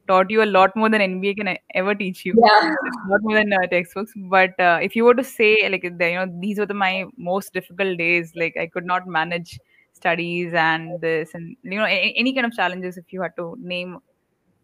[0.08, 2.34] taught you a lot more than MBA can ever teach you.
[2.38, 2.74] Yeah.
[3.14, 4.14] A more than uh, textbooks.
[4.16, 7.54] But uh, if you were to say like you know these were the, my most
[7.54, 9.60] difficult days, like I could not manage
[9.94, 12.98] studies and this and you know a- any kind of challenges.
[12.98, 14.00] If you had to name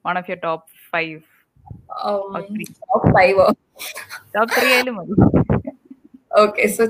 [0.02, 1.24] one of your top five.
[2.04, 3.56] Um, top five.
[4.34, 5.71] top three.
[6.32, 6.84] Okay so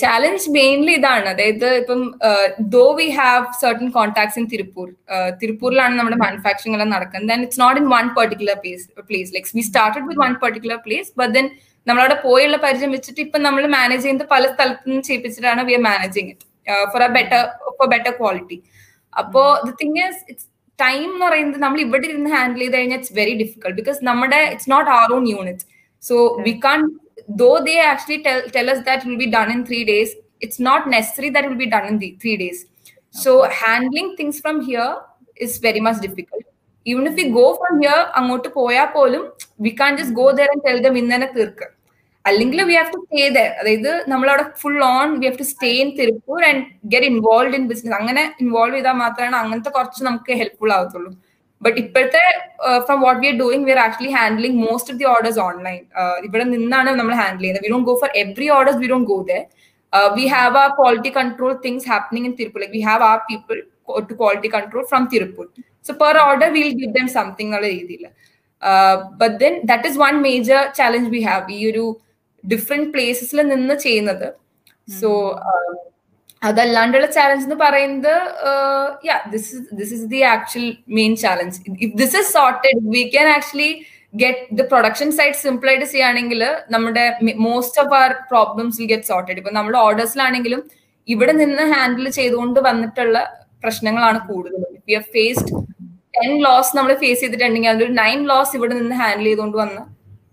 [0.00, 1.26] challenge mainly ഇതാണ്.
[1.32, 2.00] അതായത് ഇപ്പം
[2.74, 4.88] though we have certain contacts in Tiruppur
[5.42, 7.30] തിരുപ്പൂരിലാണ് നമ്മുടെ manufacturing എല്ലാം നടക്കുന്നത്.
[7.32, 11.10] Then it's not in one particular place place likes we started with one particular place
[11.20, 11.48] but then
[11.86, 16.30] നമ്മളവിടെ പോയുള്ള പരിചയം വെച്ചിട്ട് ഇപ്പം നമ്മൾ മാനേജ് ചെയ്യുന്നത് പല സ്ഥലത്തു നിന്ന് ചെയ്യിപ്പിച്ചിട്ടാണ് we are managing
[16.34, 16.46] it
[16.92, 17.42] for a better
[17.78, 18.58] for better quality
[19.12, 20.46] അപ്പോ the thing is it's
[20.78, 24.70] time എന്ന് പറയുന്നത് നമ്മൾ ഇവിടെ ഇരുന്ന് ഹാൻഡിൽ ചെയ്ത് കഴിഞ്ഞാൽ ഇറ്റ്സ് വെരി ഡിഫിക്കൾട്ട് ബിക്കോസ് നമ്മുടെ it's
[24.74, 25.64] not our own unit
[26.02, 26.80] so we can
[27.29, 30.59] though they actually tell, tell us that it will be done in three days, it's
[30.59, 32.65] not necessary that it will be done in the three days.
[33.13, 34.95] So handling things from here
[35.37, 36.43] is very much difficult.
[36.85, 39.23] Even if we go from here, അങ്ങോട്ട് പോയാൽ പോലും
[39.65, 41.67] we can't just go there and tell them ഇന്നനെ തീർക്ക്
[42.25, 45.89] അല്ലെങ്കിൽ V have to stay there അതായത് നമ്മളവിടെ full on V have to stay in
[45.99, 51.11] Tiruppur and get involve in business അങ്ങനെ involve ചെയ്താൽ മാത്രമാണ് അങ്ങനത്തെ കുറച്ച് നമുക്ക് ഹെൽപ്ഫുൾ ആവത്തുള്ളൂ
[51.61, 52.23] ബട്ട് ഇപ്പോഴത്തെ
[52.85, 55.81] from what we are doing we are actually handling most of the orders online
[56.27, 59.43] ഇവിടെ നിന്നാണ് നമ്മൾ ഹാൻഡിൽ ചെയ്യുന്നത് we don't go for every orders we don't go there
[60.17, 63.57] we have a quality control things happening in Tiruppur like we have a people
[64.09, 65.47] to quality control from Tiruppur
[65.85, 68.05] so per order will give them something എന്നുള്ള രീതിയിൽ
[69.21, 71.85] but then that is one major challenge we have ഈ ഒരു
[72.43, 74.27] different പ്ലേസസിൽ നിന്ന് ചെയ്യുന്നത്
[74.91, 75.09] so
[76.42, 78.14] അതല്ലാണ്ടുള്ള challenge എന്ന് പറയുന്നത്
[79.08, 80.66] yeah this is this is the actual
[80.98, 83.70] main challenge if this is sorted we can actually
[84.14, 86.42] get the production side simple ആയിട്ട് ചെയ്യുകയാണെങ്കിൽ
[86.74, 87.04] നമ്മുടെ
[87.46, 90.62] most of our problems will get sorted ഇപ്പൊ നമ്മുടെ ഓർഡേഴ്സിലാണെങ്കിലും
[91.08, 93.18] ഇവിടെ നിന്ന് ഹാൻഡിൽ ചെയ്തുകൊണ്ട് വന്നിട്ടുള്ള
[93.64, 94.70] പ്രശ്നങ്ങളാണ് കൂടുതലും.
[94.88, 95.52] We have faced
[96.16, 99.80] ten loss നമ്മൾ ഫേസ് ചെയ്തിട്ടുണ്ടെങ്കിൽ അതിലൊരു നയൻ ലോസ് ഇവിടെ നിന്ന് ഹാൻഡിൽ ചെയ്തുകൊണ്ട് വന്ന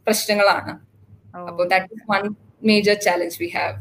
[0.08, 0.74] പ്രശ്നങ്ങളാണ്.
[1.50, 2.24] അപ്പോൾ that is one
[2.70, 3.76] major challenge we have.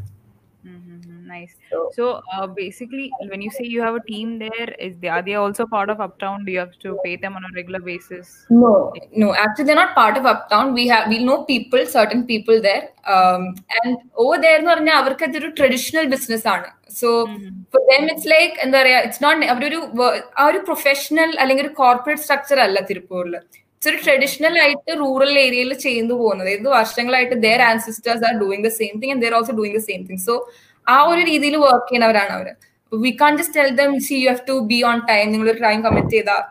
[1.93, 5.35] So uh, basically, when you say you have a team there, is they are they
[5.35, 6.45] also part of Uptown?
[6.45, 8.47] Do you have to pay them on a regular basis?
[8.51, 8.73] No,
[9.15, 9.35] no.
[9.35, 10.75] Actually, they're not part of Uptown.
[10.75, 13.43] We have we know people, certain people there, um,
[13.79, 16.69] and over there എന്ന് പറഞ്ഞാൽ അവർക്ക് അതൊരു traditional business ആണ്
[17.01, 17.09] so
[17.73, 19.81] for them it's like എന്താ പറയാ it's not അവരൊരു
[20.41, 25.73] ആ ഒരു പ്രൊഫഷണൽ അല്ലെങ്കിൽ ഒരു കോർപ്പറേറ്റ് സ്ട്രക്ചർ അല്ല തിരുപ്പൂരിൽ ഇറ്റ്സ് ഒരു ട്രഡീഷണൽ ആയിട്ട് റൂറൽ ഏരിയയിൽ
[25.87, 29.77] ചെയ്തു പോകുന്നത് ഏത് വർഷങ്ങളായിട്ട് their ancestors are doing the same thing and they're also doing
[29.79, 30.35] the same thing so
[30.87, 32.49] ആ ഒരു രീതിയിൽ വർക്ക് ചെയ്യുന്നവരാണ് അവർ.
[32.93, 35.79] We can just tell them see you have to be on time നിങ്ങൾ ഒരു ടൈം
[35.87, 36.43] കമ്മിറ്റ് ചെയ്താൽ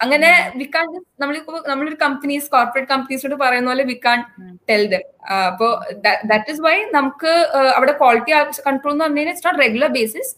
[0.00, 0.88] അങ്ങനെ വി കാൺ
[1.22, 4.18] നമ്മളിപ്പോ നമ്മളൊരു കമ്പനീസ് കോർപ്പറേറ്റ് കമ്പനീസോട് പറയുന്ന പോലെ വി കാൺ
[4.68, 5.04] ടെൽ ദം
[5.46, 5.68] അപ്പോ
[6.30, 7.32] ദാറ്റ് ഇസ് വൈ നമുക്ക്
[7.76, 8.32] അവിടെ ക്വാളിറ്റി
[8.68, 10.30] കൺട്രോൾ എന്ന് പറഞ്ഞു കഴിഞ്ഞാൽ it's not regular basis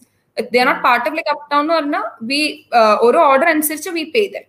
[0.53, 2.41] they are not part of like up town എന്ന് പറഞ്ഞാൽ വി
[3.07, 4.45] ഓരോ ഓർഡർ അനുസരിച്ച് we pay them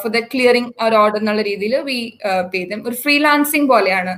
[0.00, 1.98] for the clearing ഒരു ഓർഡർ എന്നുള്ള രീതിയിൽ വി
[2.52, 4.14] പേ ദം ഒരു ഫ്രീലാൻസിങ് പോലെയാണ്.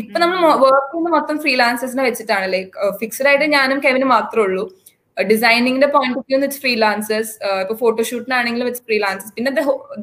[0.00, 2.46] ഇപ്പൊ നമ്മൾ വർക്ക് ചെയ്യുന്ന മൊത്തം ഫ്രീലാൻസേഴ്സിനെ വെച്ചിട്ടാണ്.
[2.54, 4.64] ലൈക്ക് ഫിക്സ്ഡ് ആയിട്ട് ഞാനും കെവിനും മാത്രമേ ഉള്ളൂ.
[5.16, 7.32] ഡിസൈനിങ്ങിന്റെ point of view it's freelancers
[7.62, 9.50] ഇപ്പൊ ഫോട്ടോഷൂട്ടിനാണെങ്കിലും വെച്ച് ഫ്രീലാൻസേഴ്സ് പിന്നെ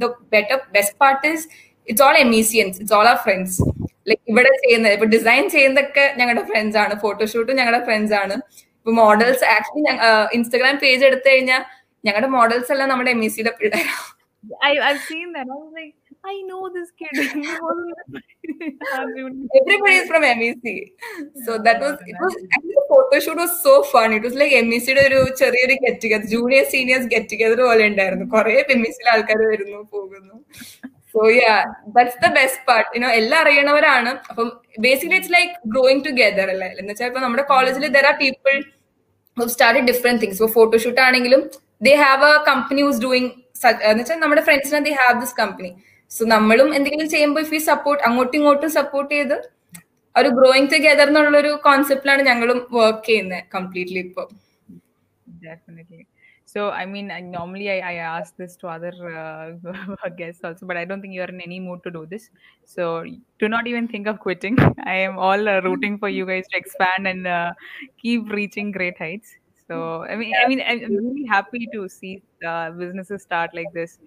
[0.04, 1.46] the better best part is
[1.88, 3.58] it's all MECians it's all our friends
[4.10, 6.94] like ഇവിടെ ചെയ്യുന്നത് ഇപ്പൊ ഡിസൈൻ ചെയ്യുന്നതൊക്കെ ഞങ്ങളുടെ ഫ്രണ്ട്സ് ആണ്.
[7.04, 8.36] ഫോട്ടോഷൂട്ടും ഞങ്ങളുടെ ഫ്രണ്ട്സ് ആണ്.
[8.80, 9.84] ഇപ്പൊ മോഡൽസ് ആക്ച്വലി
[10.38, 11.62] ഇൻസ്റ്റാഗ്രാം പേജ് എടുത്തു കഴിഞ്ഞാൽ
[12.08, 14.04] ഞങ്ങളുടെ മോഡൽസ് എല്ലാം നമ്മുടെ എം ഇ സിയുടെ പിള്ളേരാണ്
[16.24, 17.10] I, know this kid.
[19.60, 20.66] Everybody is from MEC.
[21.46, 24.14] So that was it was actually the photo shoot was so fun.
[24.14, 28.26] It was like MEC യുടെ ഒരു ചെറിയൊരു get together junior seniors get together പോലെ ഉണ്ടായിരുന്നു.
[28.36, 30.36] കുറെ എംഇസിയിലെ ആൾക്കാർ വരുന്നു പോകുന്നു.
[31.14, 31.56] So yeah
[31.98, 34.12] that's the best part you know എല്ലാം അറിയണവരാണ്.
[34.32, 34.48] അപ്പം
[34.88, 36.70] basically it's like growing together അല്ലേ?
[36.80, 38.56] എന്ന് വെച്ചാൽ ഇപ്പൊ നമ്മുടെ കോളേജിൽ there are people
[39.38, 41.44] who started different things ഇപ്പൊ ഫോട്ടോഷൂട്ട് ആണെങ്കിലും
[41.88, 43.32] they have a company who's doing
[43.90, 45.72] എന്ന് വെച്ചാൽ നമ്മുടെ ഫ്രണ്ട്സിനെ they have this company
[46.17, 49.37] so നമ്മളും എന്തെങ്കിലും ചെയ്യുമ്പോൾ ഇഫ് യു സപ്പോർട്ട് അങ്ങോട്ടും ഇങ്ങോട്ടും സപ്പോർട്ട് ചെയ്ത്
[50.17, 54.25] ഒരു ഗ്രോയിങ് ടുഗെദർ എന്നുള്ള ഒരു കോൺസെപ്റ്റിലാണ് ഞങ്ങളും വർക്ക് ചെയ്യുന്നത് കംപ്ലീറ്റ്ലി ഇപ്പൊ
[55.41, 56.07] Definitely.
[56.47, 60.77] So, I mean, I, normally I, I ask this to other uh, guests also, but
[60.77, 62.31] I don't think you are in any mood to do this.
[62.65, 63.05] So,
[63.39, 64.57] do not even think of quitting.
[64.85, 67.53] I am all uh, rooting for you guys to expand and uh,
[67.99, 69.35] keep reaching great heights.
[69.69, 73.99] So, I mean, I mean, I'm really happy to see uh, businesses start like this,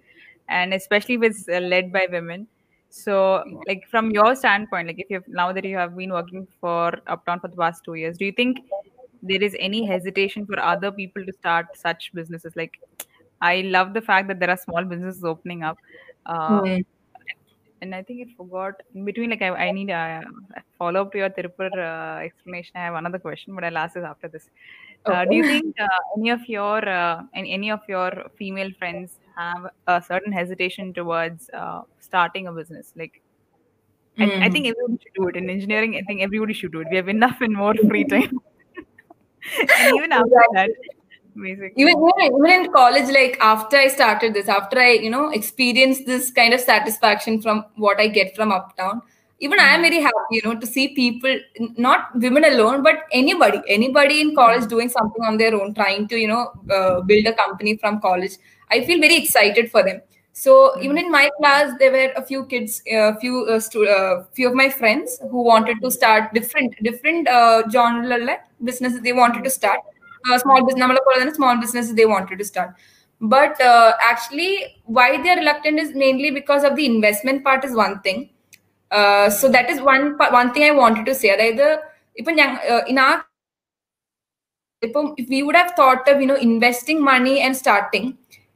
[0.49, 2.47] and especially if it's uh, led by women.
[2.89, 6.93] So, like from your standpoint, like if you now that you have been working for
[7.07, 8.59] Uptown for the past two years, do you think
[9.21, 12.55] there is any hesitation for other people to start such businesses?
[12.55, 12.79] Like,
[13.41, 15.77] I love the fact that there are small businesses opening up.
[16.25, 16.85] Uh, Mm.
[17.81, 19.29] and I think I forgot in between.
[19.29, 20.23] Like I, I need a,
[20.79, 22.71] follow up to your Tirupur uh, explanation.
[22.75, 24.49] I have another question, but I'll ask this after this.
[25.05, 25.87] Uh, do you think uh,
[26.17, 31.49] any of your uh, and any of your female friends have a certain hesitation towards
[31.53, 32.93] uh, starting a business?
[32.95, 33.21] Like
[34.19, 34.51] I, I Mm.
[34.51, 35.35] think everyone should do it.
[35.35, 36.87] In engineering, I think everybody should do it.
[36.89, 38.39] We have enough and more free time.
[39.79, 40.69] and even after that,
[41.35, 41.83] basically.
[41.83, 46.05] even, even even in college like after i started this after i you know experienced
[46.05, 49.01] this kind of satisfaction from what i get from uptown
[49.39, 51.37] even i am very happy you know to see people
[51.77, 56.17] not women alone but anybody anybody in college doing something on their own trying to
[56.17, 56.43] you know
[56.77, 58.37] uh, build a company from college
[58.70, 60.00] i feel very excited for them
[60.32, 64.24] so even in my class there were a few kids a few uh, stu- uh,
[64.32, 68.38] few of my friends who wanted to start different different uh, genre
[68.70, 69.80] businesses they wanted to start
[70.30, 72.70] uh, small business നമ്മളെ പോലെ തന്നെ small businesses they wanted to start
[73.34, 74.52] but uh, actually
[74.84, 78.30] why they are reluctant is mainly because of the investment part is one thing
[78.90, 81.66] uh, so that is one pa- one thing i wanted to say അതായത്
[82.20, 83.18] ഇപ്പൊ ഞങ്ങ uh, in our
[84.86, 87.54] ഇപ്പം if we would have thought of you know investing money and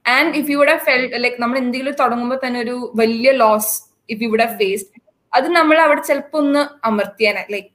[0.06, 3.74] Starting if if would have felt like നമ്മൾ എന്തെങ്കിലും തുടങ്ങുമ്പോൾ തന്നെ ഒരു വലിയ loss
[4.10, 4.89] if you would have faced
[5.34, 7.70] അത് നമ്മൾ അവിടെ ചിലപ്പോൾ ഒന്ന് അമർത്തിയാണ് ലൈക്ക്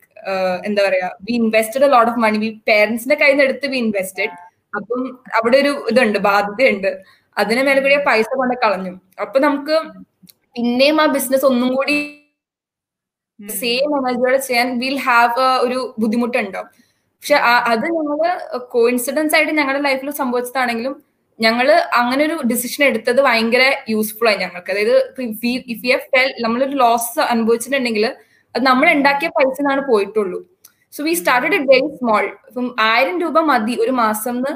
[0.64, 4.32] എന്താ പറയാ we invested lot of money we പേരൻസിന്റെ കയ്യിൽ നിന്ന് എടുത്ത് വി ഇൻവെസ്റ്റഡ്
[4.72, 5.02] അപ്പം
[5.38, 6.90] അവിടെ ഒരു ഇതുണ്ട് ബാധ്യതയുണ്ട്.
[7.36, 8.92] അതിനെ മേലെ കൂടി പൈസ കൊണ്ട് കളഞ്ഞു.
[9.24, 9.76] അപ്പൊ നമുക്ക്
[10.56, 11.96] പിന്നെയും ആ ബിസിനസ് ഒന്നും കൂടി
[13.60, 16.68] സെയിം എനർജിയോടെ ചെയ്യാൻ വിൽ ഹാവ് ഒരു ബുദ്ധിമുട്ടുണ്ടാവും
[17.22, 17.36] പക്ഷെ
[17.72, 18.20] അത് ഞങ്ങൾ
[18.74, 20.94] കോയിൻസിഡൻസ് ആയിട്ട് ഞങ്ങളുടെ ലൈഫിൽ സംഭവിച്ചതാണെങ്കിലും
[21.38, 21.68] ഞങ്ങൾ
[22.00, 23.62] അങ്ങനെ ഒരു ഡിസിഷൻ എടുത്തത് ഭയങ്കര
[23.92, 24.70] യൂസ്ഫുൾ ആയി ഞങ്ങൾക്ക്.
[24.74, 24.96] അതായത്
[25.72, 28.06] ഇഫ് യു ഫെൽ നമ്മളൊരു ലോസ് അനുഭവിച്ചിട്ടുണ്ടെങ്കിൽ
[28.54, 30.38] അത് നമ്മൾ ഉണ്ടാക്കിയ പൈസ എന്നാണ് പോയിട്ടുള്ളൂ.
[30.94, 34.52] So we started a very small ഇപ്പം ആയിരം രൂപ മതി ഒരു മാസം എന്ന്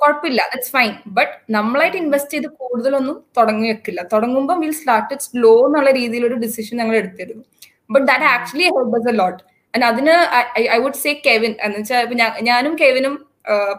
[0.00, 0.40] കുഴപ്പമില്ല.
[0.52, 4.00] ദറ്റ്സ് ഫൈൻ ബട്ട് നമ്മളായിട്ട് ഇൻവെസ്റ്റ് ചെയ്ത് കൂടുതലൊന്നും തുടങ്ങി വെക്കില്ല.
[4.12, 7.44] തുടങ്ങുമ്പോൾ വിൽ സ്റ്റാർട്ട് സ്ലോ എന്നുള്ള രീതിയിലൊരു ഡിസിഷൻ ഞങ്ങൾ എടുത്തിരുന്നു.
[7.94, 9.40] But that actually help us a lot
[9.74, 10.14] and അതിന്
[10.76, 13.14] ഐ വുഡ് സേ കെവിൻ എന്ന് വെച്ചാൽ ഞാനും കെവിനും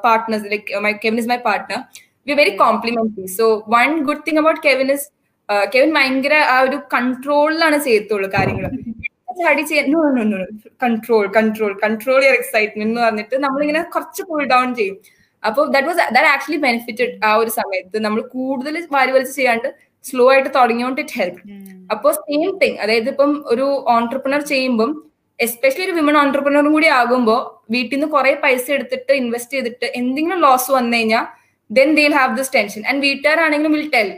[0.06, 1.80] partners like my Kevin is my partner
[2.28, 5.08] we very complementary so one good thing about Kevin is
[5.72, 8.68] Kevin ഭയങ്കര ആ ഒരു കൺട്രോളിലാണ് ചെയ്യത്തുള്ളൂ കാര്യങ്ങൾ
[9.38, 10.40] ചാടി ചെയ്യാൻ no no no
[10.84, 14.98] control control control your excitement എന്ന് പറഞ്ഞിട്ട് നമ്മളിങ്ങനെ കുറച്ച് കൂൾ ഡൗൺ ചെയ്യും.
[15.44, 17.98] അപ്പോൾ that was that actually benefited ആ ഒരു സമയത്ത്.
[18.06, 19.68] നമ്മൾ കൂടുതൽ വാരി വലിച്ച് ചെയ്യാണ്ട്
[20.06, 21.42] സ്ലോ ആയിട്ട് തുടങ്ങിയോണ്ട് ഇറ്റ് ഹെൽപ്പ്
[21.92, 23.66] അപ്പോൾ സെയിം തിങ് അതായത് ഇപ്പം ഒരു
[23.96, 24.92] ഓൺടർപ്രണർ ചെയ്യുമ്പം
[25.40, 27.40] എസ്പെഷ്യലി ഒരു വിമൺ ഓൺടർപ്രണറും കൂടി ആകുമ്പോൾ
[27.72, 31.26] വീട്ടിൽ നിന്ന് കുറെ പൈസ എടുത്തിട്ട് ഇൻവെസ്റ്റ് ചെയ്തിട്ട് എന്തെങ്കിലും ലോസ് വന്നു കഴിഞ്ഞാൽ
[31.73, 34.11] then they have this tension and വീട്ടുകാരാണെങ്കിലും will tell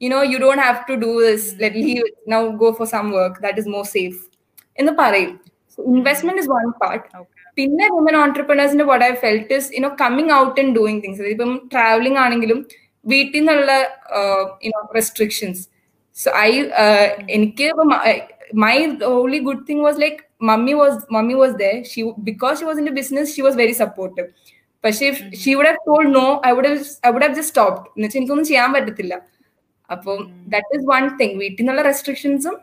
[0.00, 3.40] you know U don't have to do this let leave now go for some work
[3.42, 4.18] that is more safe
[4.78, 5.32] എന്ന് പറയും
[5.78, 7.06] ഇൻവെസ്റ്റ്മെന്റ് ഇസ് വൺ പാർട്ട്
[7.58, 12.18] പിന്നെ woman ഓൺടർപ്രണേഴ്സിന്റെ what I felt is you know coming out and doing things ഇപ്പം travelling
[12.18, 12.58] ആണെങ്കിലും
[13.06, 13.72] വീട്ടിൽ നിന്നുള്ള
[14.66, 15.62] you know restrictions
[16.16, 16.50] so I
[17.28, 17.66] എനിക്ക്
[18.64, 18.76] my
[19.12, 22.88] only good thing was like mummy was mummy was they Xi because she was in
[22.94, 24.28] business she was very supportive
[24.83, 25.13] പക്ഷേ
[25.43, 26.67] she would have told no I would
[27.05, 29.21] I would have just stopped എന്ന് വെച്ചാൽ എനിക്കൊന്നും ചെയ്യാൻ പറ്റത്തില്ല.
[29.91, 32.59] അപ്പം that is one thing വീട്ടിൽ നിന്നുള്ള റെസ്ട്രിക്ഷൻസും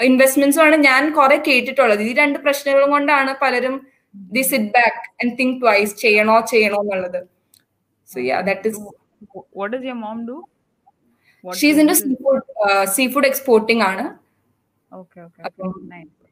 [0.00, 2.02] ഇൻവെസ്റ്റ്മെന്റ്സും ആണ് ഞാൻ കുറെ കേട്ടിട്ടുള്ളത്.
[2.02, 7.26] ഈ രണ്ട് പ്രശ്നങ്ങളും കൊണ്ടാണ് പലരും they sit back and think twice ചെയ്യണോ ചെയ്യണോ എന്നുള്ളത്.
[8.06, 8.78] So yeah that is
[9.72, 10.36] does your mom do?
[11.44, 12.42] What she's in sea is- food
[13.08, 14.04] seafood exporting ആണ്.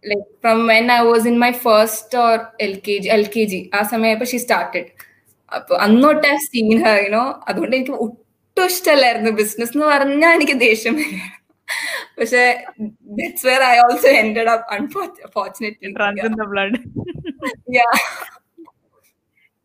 [0.06, 3.70] Like from when I was in my first or L K G L K G
[3.74, 5.09] ആ സമയം she started
[5.52, 9.30] അപ്പൊ അന്നോട്ട് I seen her you know അതുകൊണ്ട് എനിക്ക് ഒട്ടും ഇഷ്ടമല്ലായിരുന്നു.
[9.42, 11.20] Business എന്ന് പറഞ്ഞാൽ എനിക്ക് ദേഷ്യം വരും.
[12.18, 12.42] പക്ഷെ
[13.18, 16.20] that's where I also ended up unfortunately It runs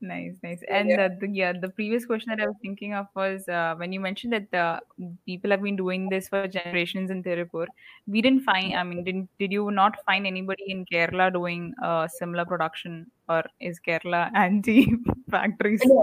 [0.05, 0.61] Nice, nice.
[0.61, 1.05] So, And yeah.
[1.05, 4.01] uh, the yeah, the previous question that I was thinking of was uh, when you
[4.01, 4.81] mentioned that uh,
[5.27, 7.67] people have been doing this for generations in Tirupur.
[8.07, 8.75] We didn't find.
[8.75, 12.95] I mean, didn't did you not find anybody in Kerala doing uh, similar production,
[13.29, 14.79] or is Kerala anti
[15.31, 15.83] factories?
[15.85, 16.03] No.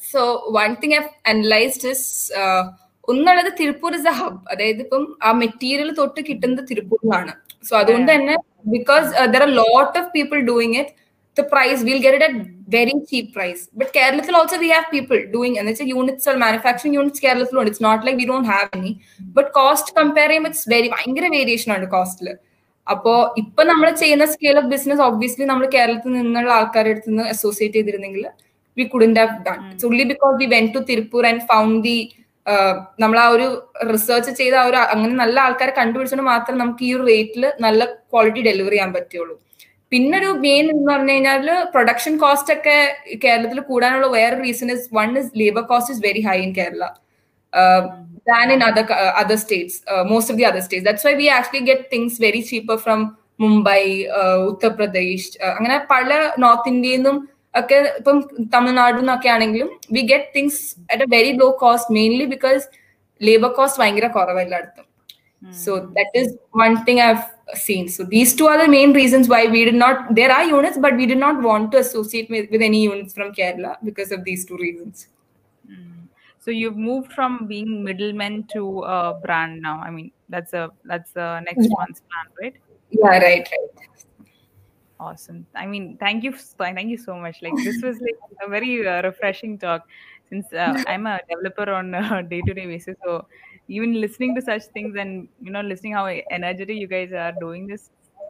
[0.00, 2.04] so one thing I've analyzed is
[2.36, 2.64] uh,
[3.10, 7.32] ഒന്നുള്ളത് Tiruppur is A hub അതായത് ഇപ്പം ആ material തൊട്ട് കിട്ടുന്നത് തിരുപ്പൂരിലാണ്
[7.68, 8.34] so അതുകൊണ്ട് തന്നെ
[8.74, 10.92] because there are lot of people doing it
[11.39, 12.35] The it at
[12.69, 13.61] very cheap price.
[13.73, 17.51] But kerala also we have people doing and it's a units or manufacturing units kerala
[17.51, 17.67] alone.
[17.67, 18.93] It's not like we don't have any.
[19.37, 22.29] But cost compare ചെയ്യുമ്പോൾ it's very ഭയങ്കര variation ആണ് കോസ്റ്റിൽ
[22.87, 27.77] അപ്പോ ഇപ്പൊ നമ്മൾ ചെയ്യുന്ന scale of business obviously നമ്മൾ കേരളത്തിൽ നിന്നുള്ള ആൾക്കാരുടെ അടുത്ത് നിന്ന് അസോസിയേറ്റ്
[27.79, 28.23] ചെയ്തിരുന്നെങ്കിൽ
[28.77, 31.97] we couldn't have done it's only because we went to Tiruppur and found the
[33.03, 33.47] നമ്മൾ ആ ഒരു
[33.93, 38.43] റിസർച്ച് ചെയ്ത ആ ഒരു അങ്ങനെ നല്ല ആൾക്കാരെ കണ്ടുപിടിച്ചുകൊണ്ട് മാത്രം നമുക്ക് ഈ ഒരു റേറ്റിൽ നല്ല ക്വാളിറ്റി
[38.47, 39.35] ഡെലിവറി ചെയ്യാൻ പറ്റുള്ളൂ.
[39.92, 42.76] പിന്നെ ഒരു മെയിൻ എന്ന് പറഞ്ഞു കഴിഞ്ഞാൽ പ്രൊഡക്ഷൻ കോസ്റ്റ് ഒക്കെ
[43.24, 46.84] കേരളത്തിൽ കൂടാനുള്ള വേറെ reason is one is labour cost is very high in Kerala
[48.26, 50.84] than in other uh, other states, uh, most of the other states.
[50.84, 53.00] That's why we actually get things very cheaper from
[53.40, 55.26] Mumbai, uh, Uttar Pradesh.
[55.50, 57.16] അങ്ങനെ പല north ഇന്ത്യയിൽ നിന്നും
[57.54, 58.18] ഒക്കെ ഇപ്പം
[58.54, 60.60] തമിഴ്നാട്ടിൽ നിന്നൊക്കെ ആണെങ്കിലും we get things
[60.92, 62.62] at a very low cost mainly because
[63.20, 64.86] labour cost ഭയങ്കര കുറവ് എല്ലായിടത്തും
[65.64, 66.32] so that is
[66.62, 67.10] one thing I
[67.53, 67.87] seen.
[67.89, 70.15] So these two are the main reasons why we did not.
[70.15, 73.33] There are units, but we did not want to associate with, with any units from
[73.33, 75.07] Kerala because of these two reasons.
[76.39, 79.79] So you've moved from being middlemen to a brand now.
[79.79, 81.75] I mean, that's a that's the next Yeah.
[81.77, 82.55] month's plan, right?
[82.89, 83.87] Yeah, right, right.
[84.99, 85.45] Awesome.
[85.53, 87.41] I mean, thank you, thank you so much.
[87.41, 89.83] Like this was like a very uh, refreshing talk.
[90.29, 93.27] Since uh, I'm a developer on a day-to-day basis, so
[93.68, 97.62] even listening to such things and you know listening how energetic you guys are doing
[97.66, 97.82] this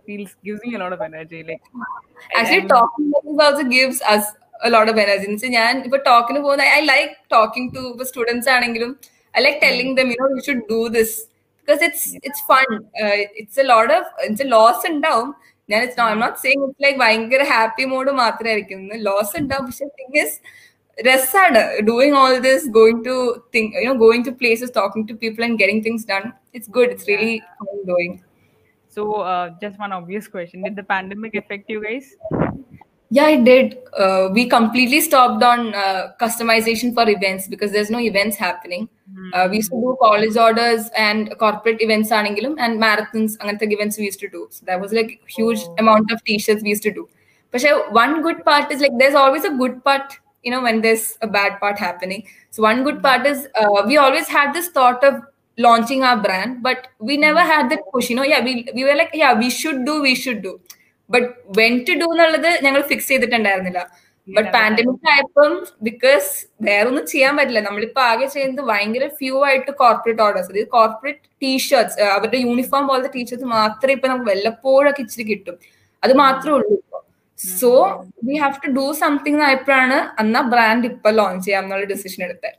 [0.06, 1.40] feels gives me a lot of energy.
[1.42, 1.90] Like I-
[2.38, 4.24] Actually, I'm- talking like this also gives us
[4.60, 5.36] a lot of energy.
[5.36, 8.90] So, ഞാൻ ഇപ്പൊ ടോക്കിന് പോകുന്ന I like talking to ഇപ്പൊ students ആണെങ്കിലും
[9.34, 11.14] I like telling them you know you should do this
[11.60, 12.66] because it's it's fun
[13.42, 15.28] it's A lot of its loss ഉണ്ടാവും
[15.68, 20.18] ഞാൻ it's I not saying it's like ഭയങ്കര happy mode മാത്രമായിരിക്കും loss ഉണ്ടാവും പക്ഷെ thing
[20.24, 20.36] is
[21.05, 25.15] Resada, uh, doing all this, going to think, you know, going to places, talking to
[25.15, 26.33] people, and getting things done.
[26.53, 26.89] It's good.
[26.89, 28.23] It's really fun doing.
[28.89, 32.15] So, uh, just one obvious question: Did the pandemic affect you guys?
[33.09, 33.77] Yeah, it did.
[33.97, 38.89] Uh, we completely stopped on uh, customization for events because there's no events happening.
[39.09, 39.51] Mm-hmm.
[39.51, 40.05] we used to do hmm.
[40.05, 44.47] college orders and corporate events and marathons and events we used to do.
[44.51, 45.75] So that was like huge oh.
[45.79, 47.07] amount of t-shirts we used to do.
[47.51, 51.07] But one good part is like there's always a good part you know, when there's
[51.27, 52.21] a bad part happening.
[52.55, 55.15] So one good part is uh, we always had this thought of
[55.57, 58.09] launching our brand, but we never had that push.
[58.11, 60.55] You know, yeah, we we were like, yeah, we should do, we should do.
[61.09, 61.27] But
[61.57, 63.81] when to do എന്നുള്ളത് ഞങ്ങൾ fix ചെയ്തിട്ടുണ്ടായിരുന്നില്ല.
[64.27, 65.53] But pandemic ആയപ്പം
[65.87, 66.29] because
[66.67, 67.61] വേറെ ഒന്നും ചെയ്യാൻ പറ്റില്ല.
[67.67, 73.47] നമ്മളിപ്പോ ആകെ ചെയ്യുന്നത് ഭയങ്കര ഫ്യൂ ആയിട്ട് കോർപ്പറേറ്റ് ഓർഡേഴ്സ് അതായത് കോർപ്പറേറ്റ് ടീഷർട്സ് അവരുടെ യൂണിഫോം പോലത്തെ ടീഷർട്സ്
[73.57, 75.57] മാത്രമേ ഇപ്പൊ നമുക്ക് വല്ലപ്പോഴൊക്കെ ഇച്ചിരി കിട്ടും.
[76.03, 76.75] അത് മാത്രമേ ഉള്ളൂ.
[77.59, 77.69] So
[78.27, 82.55] we have to do something ആയപ്പോഴാണ് അന്ന് ആ ബ്രാൻഡ് ഇപ്പൊ ലോഞ്ച് ചെയ്യാം എന്നുള്ള ഡിസിഷൻ എടുത്തത്.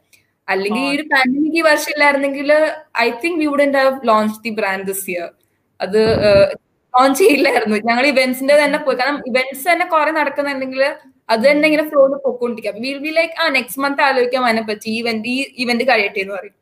[0.49, 2.51] അല്ലെങ്കിൽ ഈ ഒരു പാൻഡമിക് ഈ വർഷം ഇല്ലായിരുന്നെങ്കിൽ
[3.05, 5.29] I think we wouldn't have launch the brand this year
[5.81, 6.01] അത്
[6.95, 7.76] ലോഞ്ച് ചെയ്യില്ലായിരുന്നു.
[7.89, 8.97] ഞങ്ങൾ ഇവന്റ്സിന്റെ തന്നെ പോയി.
[9.01, 10.83] കാരണം ഇവന്റ്സ് തന്നെ കുറെ നടക്കുന്നുണ്ടെങ്കിൽ
[11.33, 12.76] അത് തന്നെ ഇങ്ങനെ ഫ്ലോയിൽ പൊക്കോണ്ടിരിക്കാം.
[12.85, 16.55] വിൽ ബി ലൈക്ക് ആ നെക്സ്റ്റ് മന്ത് ആലോചിക്കാം അതിനെ പറ്റി ഇവന്റ് ഈ ഇവന്റ് കഴിയട്ടെ എന്ന് പറയും.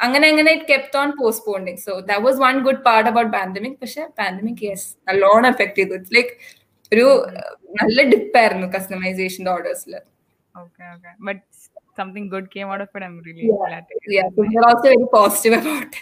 [0.00, 4.02] അങ്ങനെ അങ്ങനെ it kept on postponing so that was one good part about pandemic പക്ഷെ
[4.20, 5.94] പാൻഡമിക് യെസ് നല്ലോണം എഫക്ട് ചെയ്തു.
[5.98, 6.32] ഇറ്റ്സ് ലൈക്ക്
[6.93, 7.07] ഒരു
[7.79, 9.95] നല്ല ഡിപ്പായിരുന്നു കസ്റ്റമൈസേഷന്റെ ഓർഡേഴ്സിൽ
[10.55, 11.11] Okay, okay.
[11.27, 11.39] But
[11.97, 13.03] something good came out of it.
[13.07, 13.59] I'm really Yeah.
[13.67, 14.11] glad to hear.
[14.15, 15.95] Yeah, so we're also very positive about it.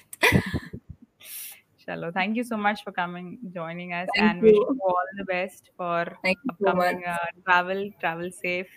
[1.84, 2.10] Shallow.
[2.12, 3.28] Thank you so much for coming,
[3.58, 4.64] joining us, Thank and wish you.
[4.78, 7.12] you all the best for Thank you so upcoming much.
[7.16, 7.82] uh, travel.
[8.04, 8.72] Travel safe.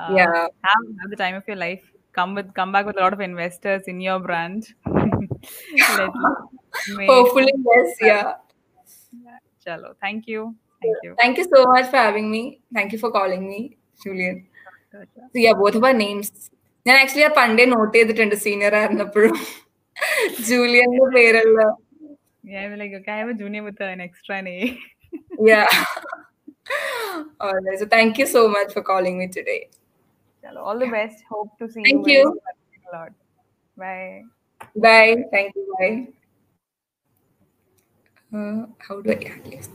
[0.00, 0.34] Uh, Yeah.
[0.68, 1.84] Have, have the time of your life.
[2.12, 4.62] Come with, come back with a lot of investors in your brand.
[5.98, 6.12] Let,
[6.96, 8.24] may- Hopefully, yes, yeah.
[9.64, 9.92] Shallow.
[10.06, 10.42] Thank you.
[10.82, 11.12] Thank you.
[11.20, 12.42] Thank you so much for having me.
[12.76, 13.60] Thank you for calling me,
[14.02, 14.36] Julian.
[14.92, 16.28] So yeah, both of our names.
[16.86, 19.36] ഞാൻ actually ആ പണ്ടേ not ചെയ്തിട്ടുണ്ട് senior ആയിരുന്നപ്പോഴും
[20.50, 21.62] ജൂലിയന്റെ പേരുള്ള
[22.44, 24.72] Yeah, I'm like, okay, I have a junior with an extra name.
[25.50, 25.68] yeah
[27.44, 29.60] Alright, so thank you so much for calling me today
[30.42, 30.62] Shallow.
[30.68, 31.18] All the best.
[31.32, 32.16] Hope to see Thank you.
[32.16, 32.24] you.
[32.46, 32.82] very soon.
[32.90, 33.12] A lot.
[33.76, 34.12] Bye.
[34.76, 35.94] bye thank you bye
[38.32, 39.68] uh, how do i add this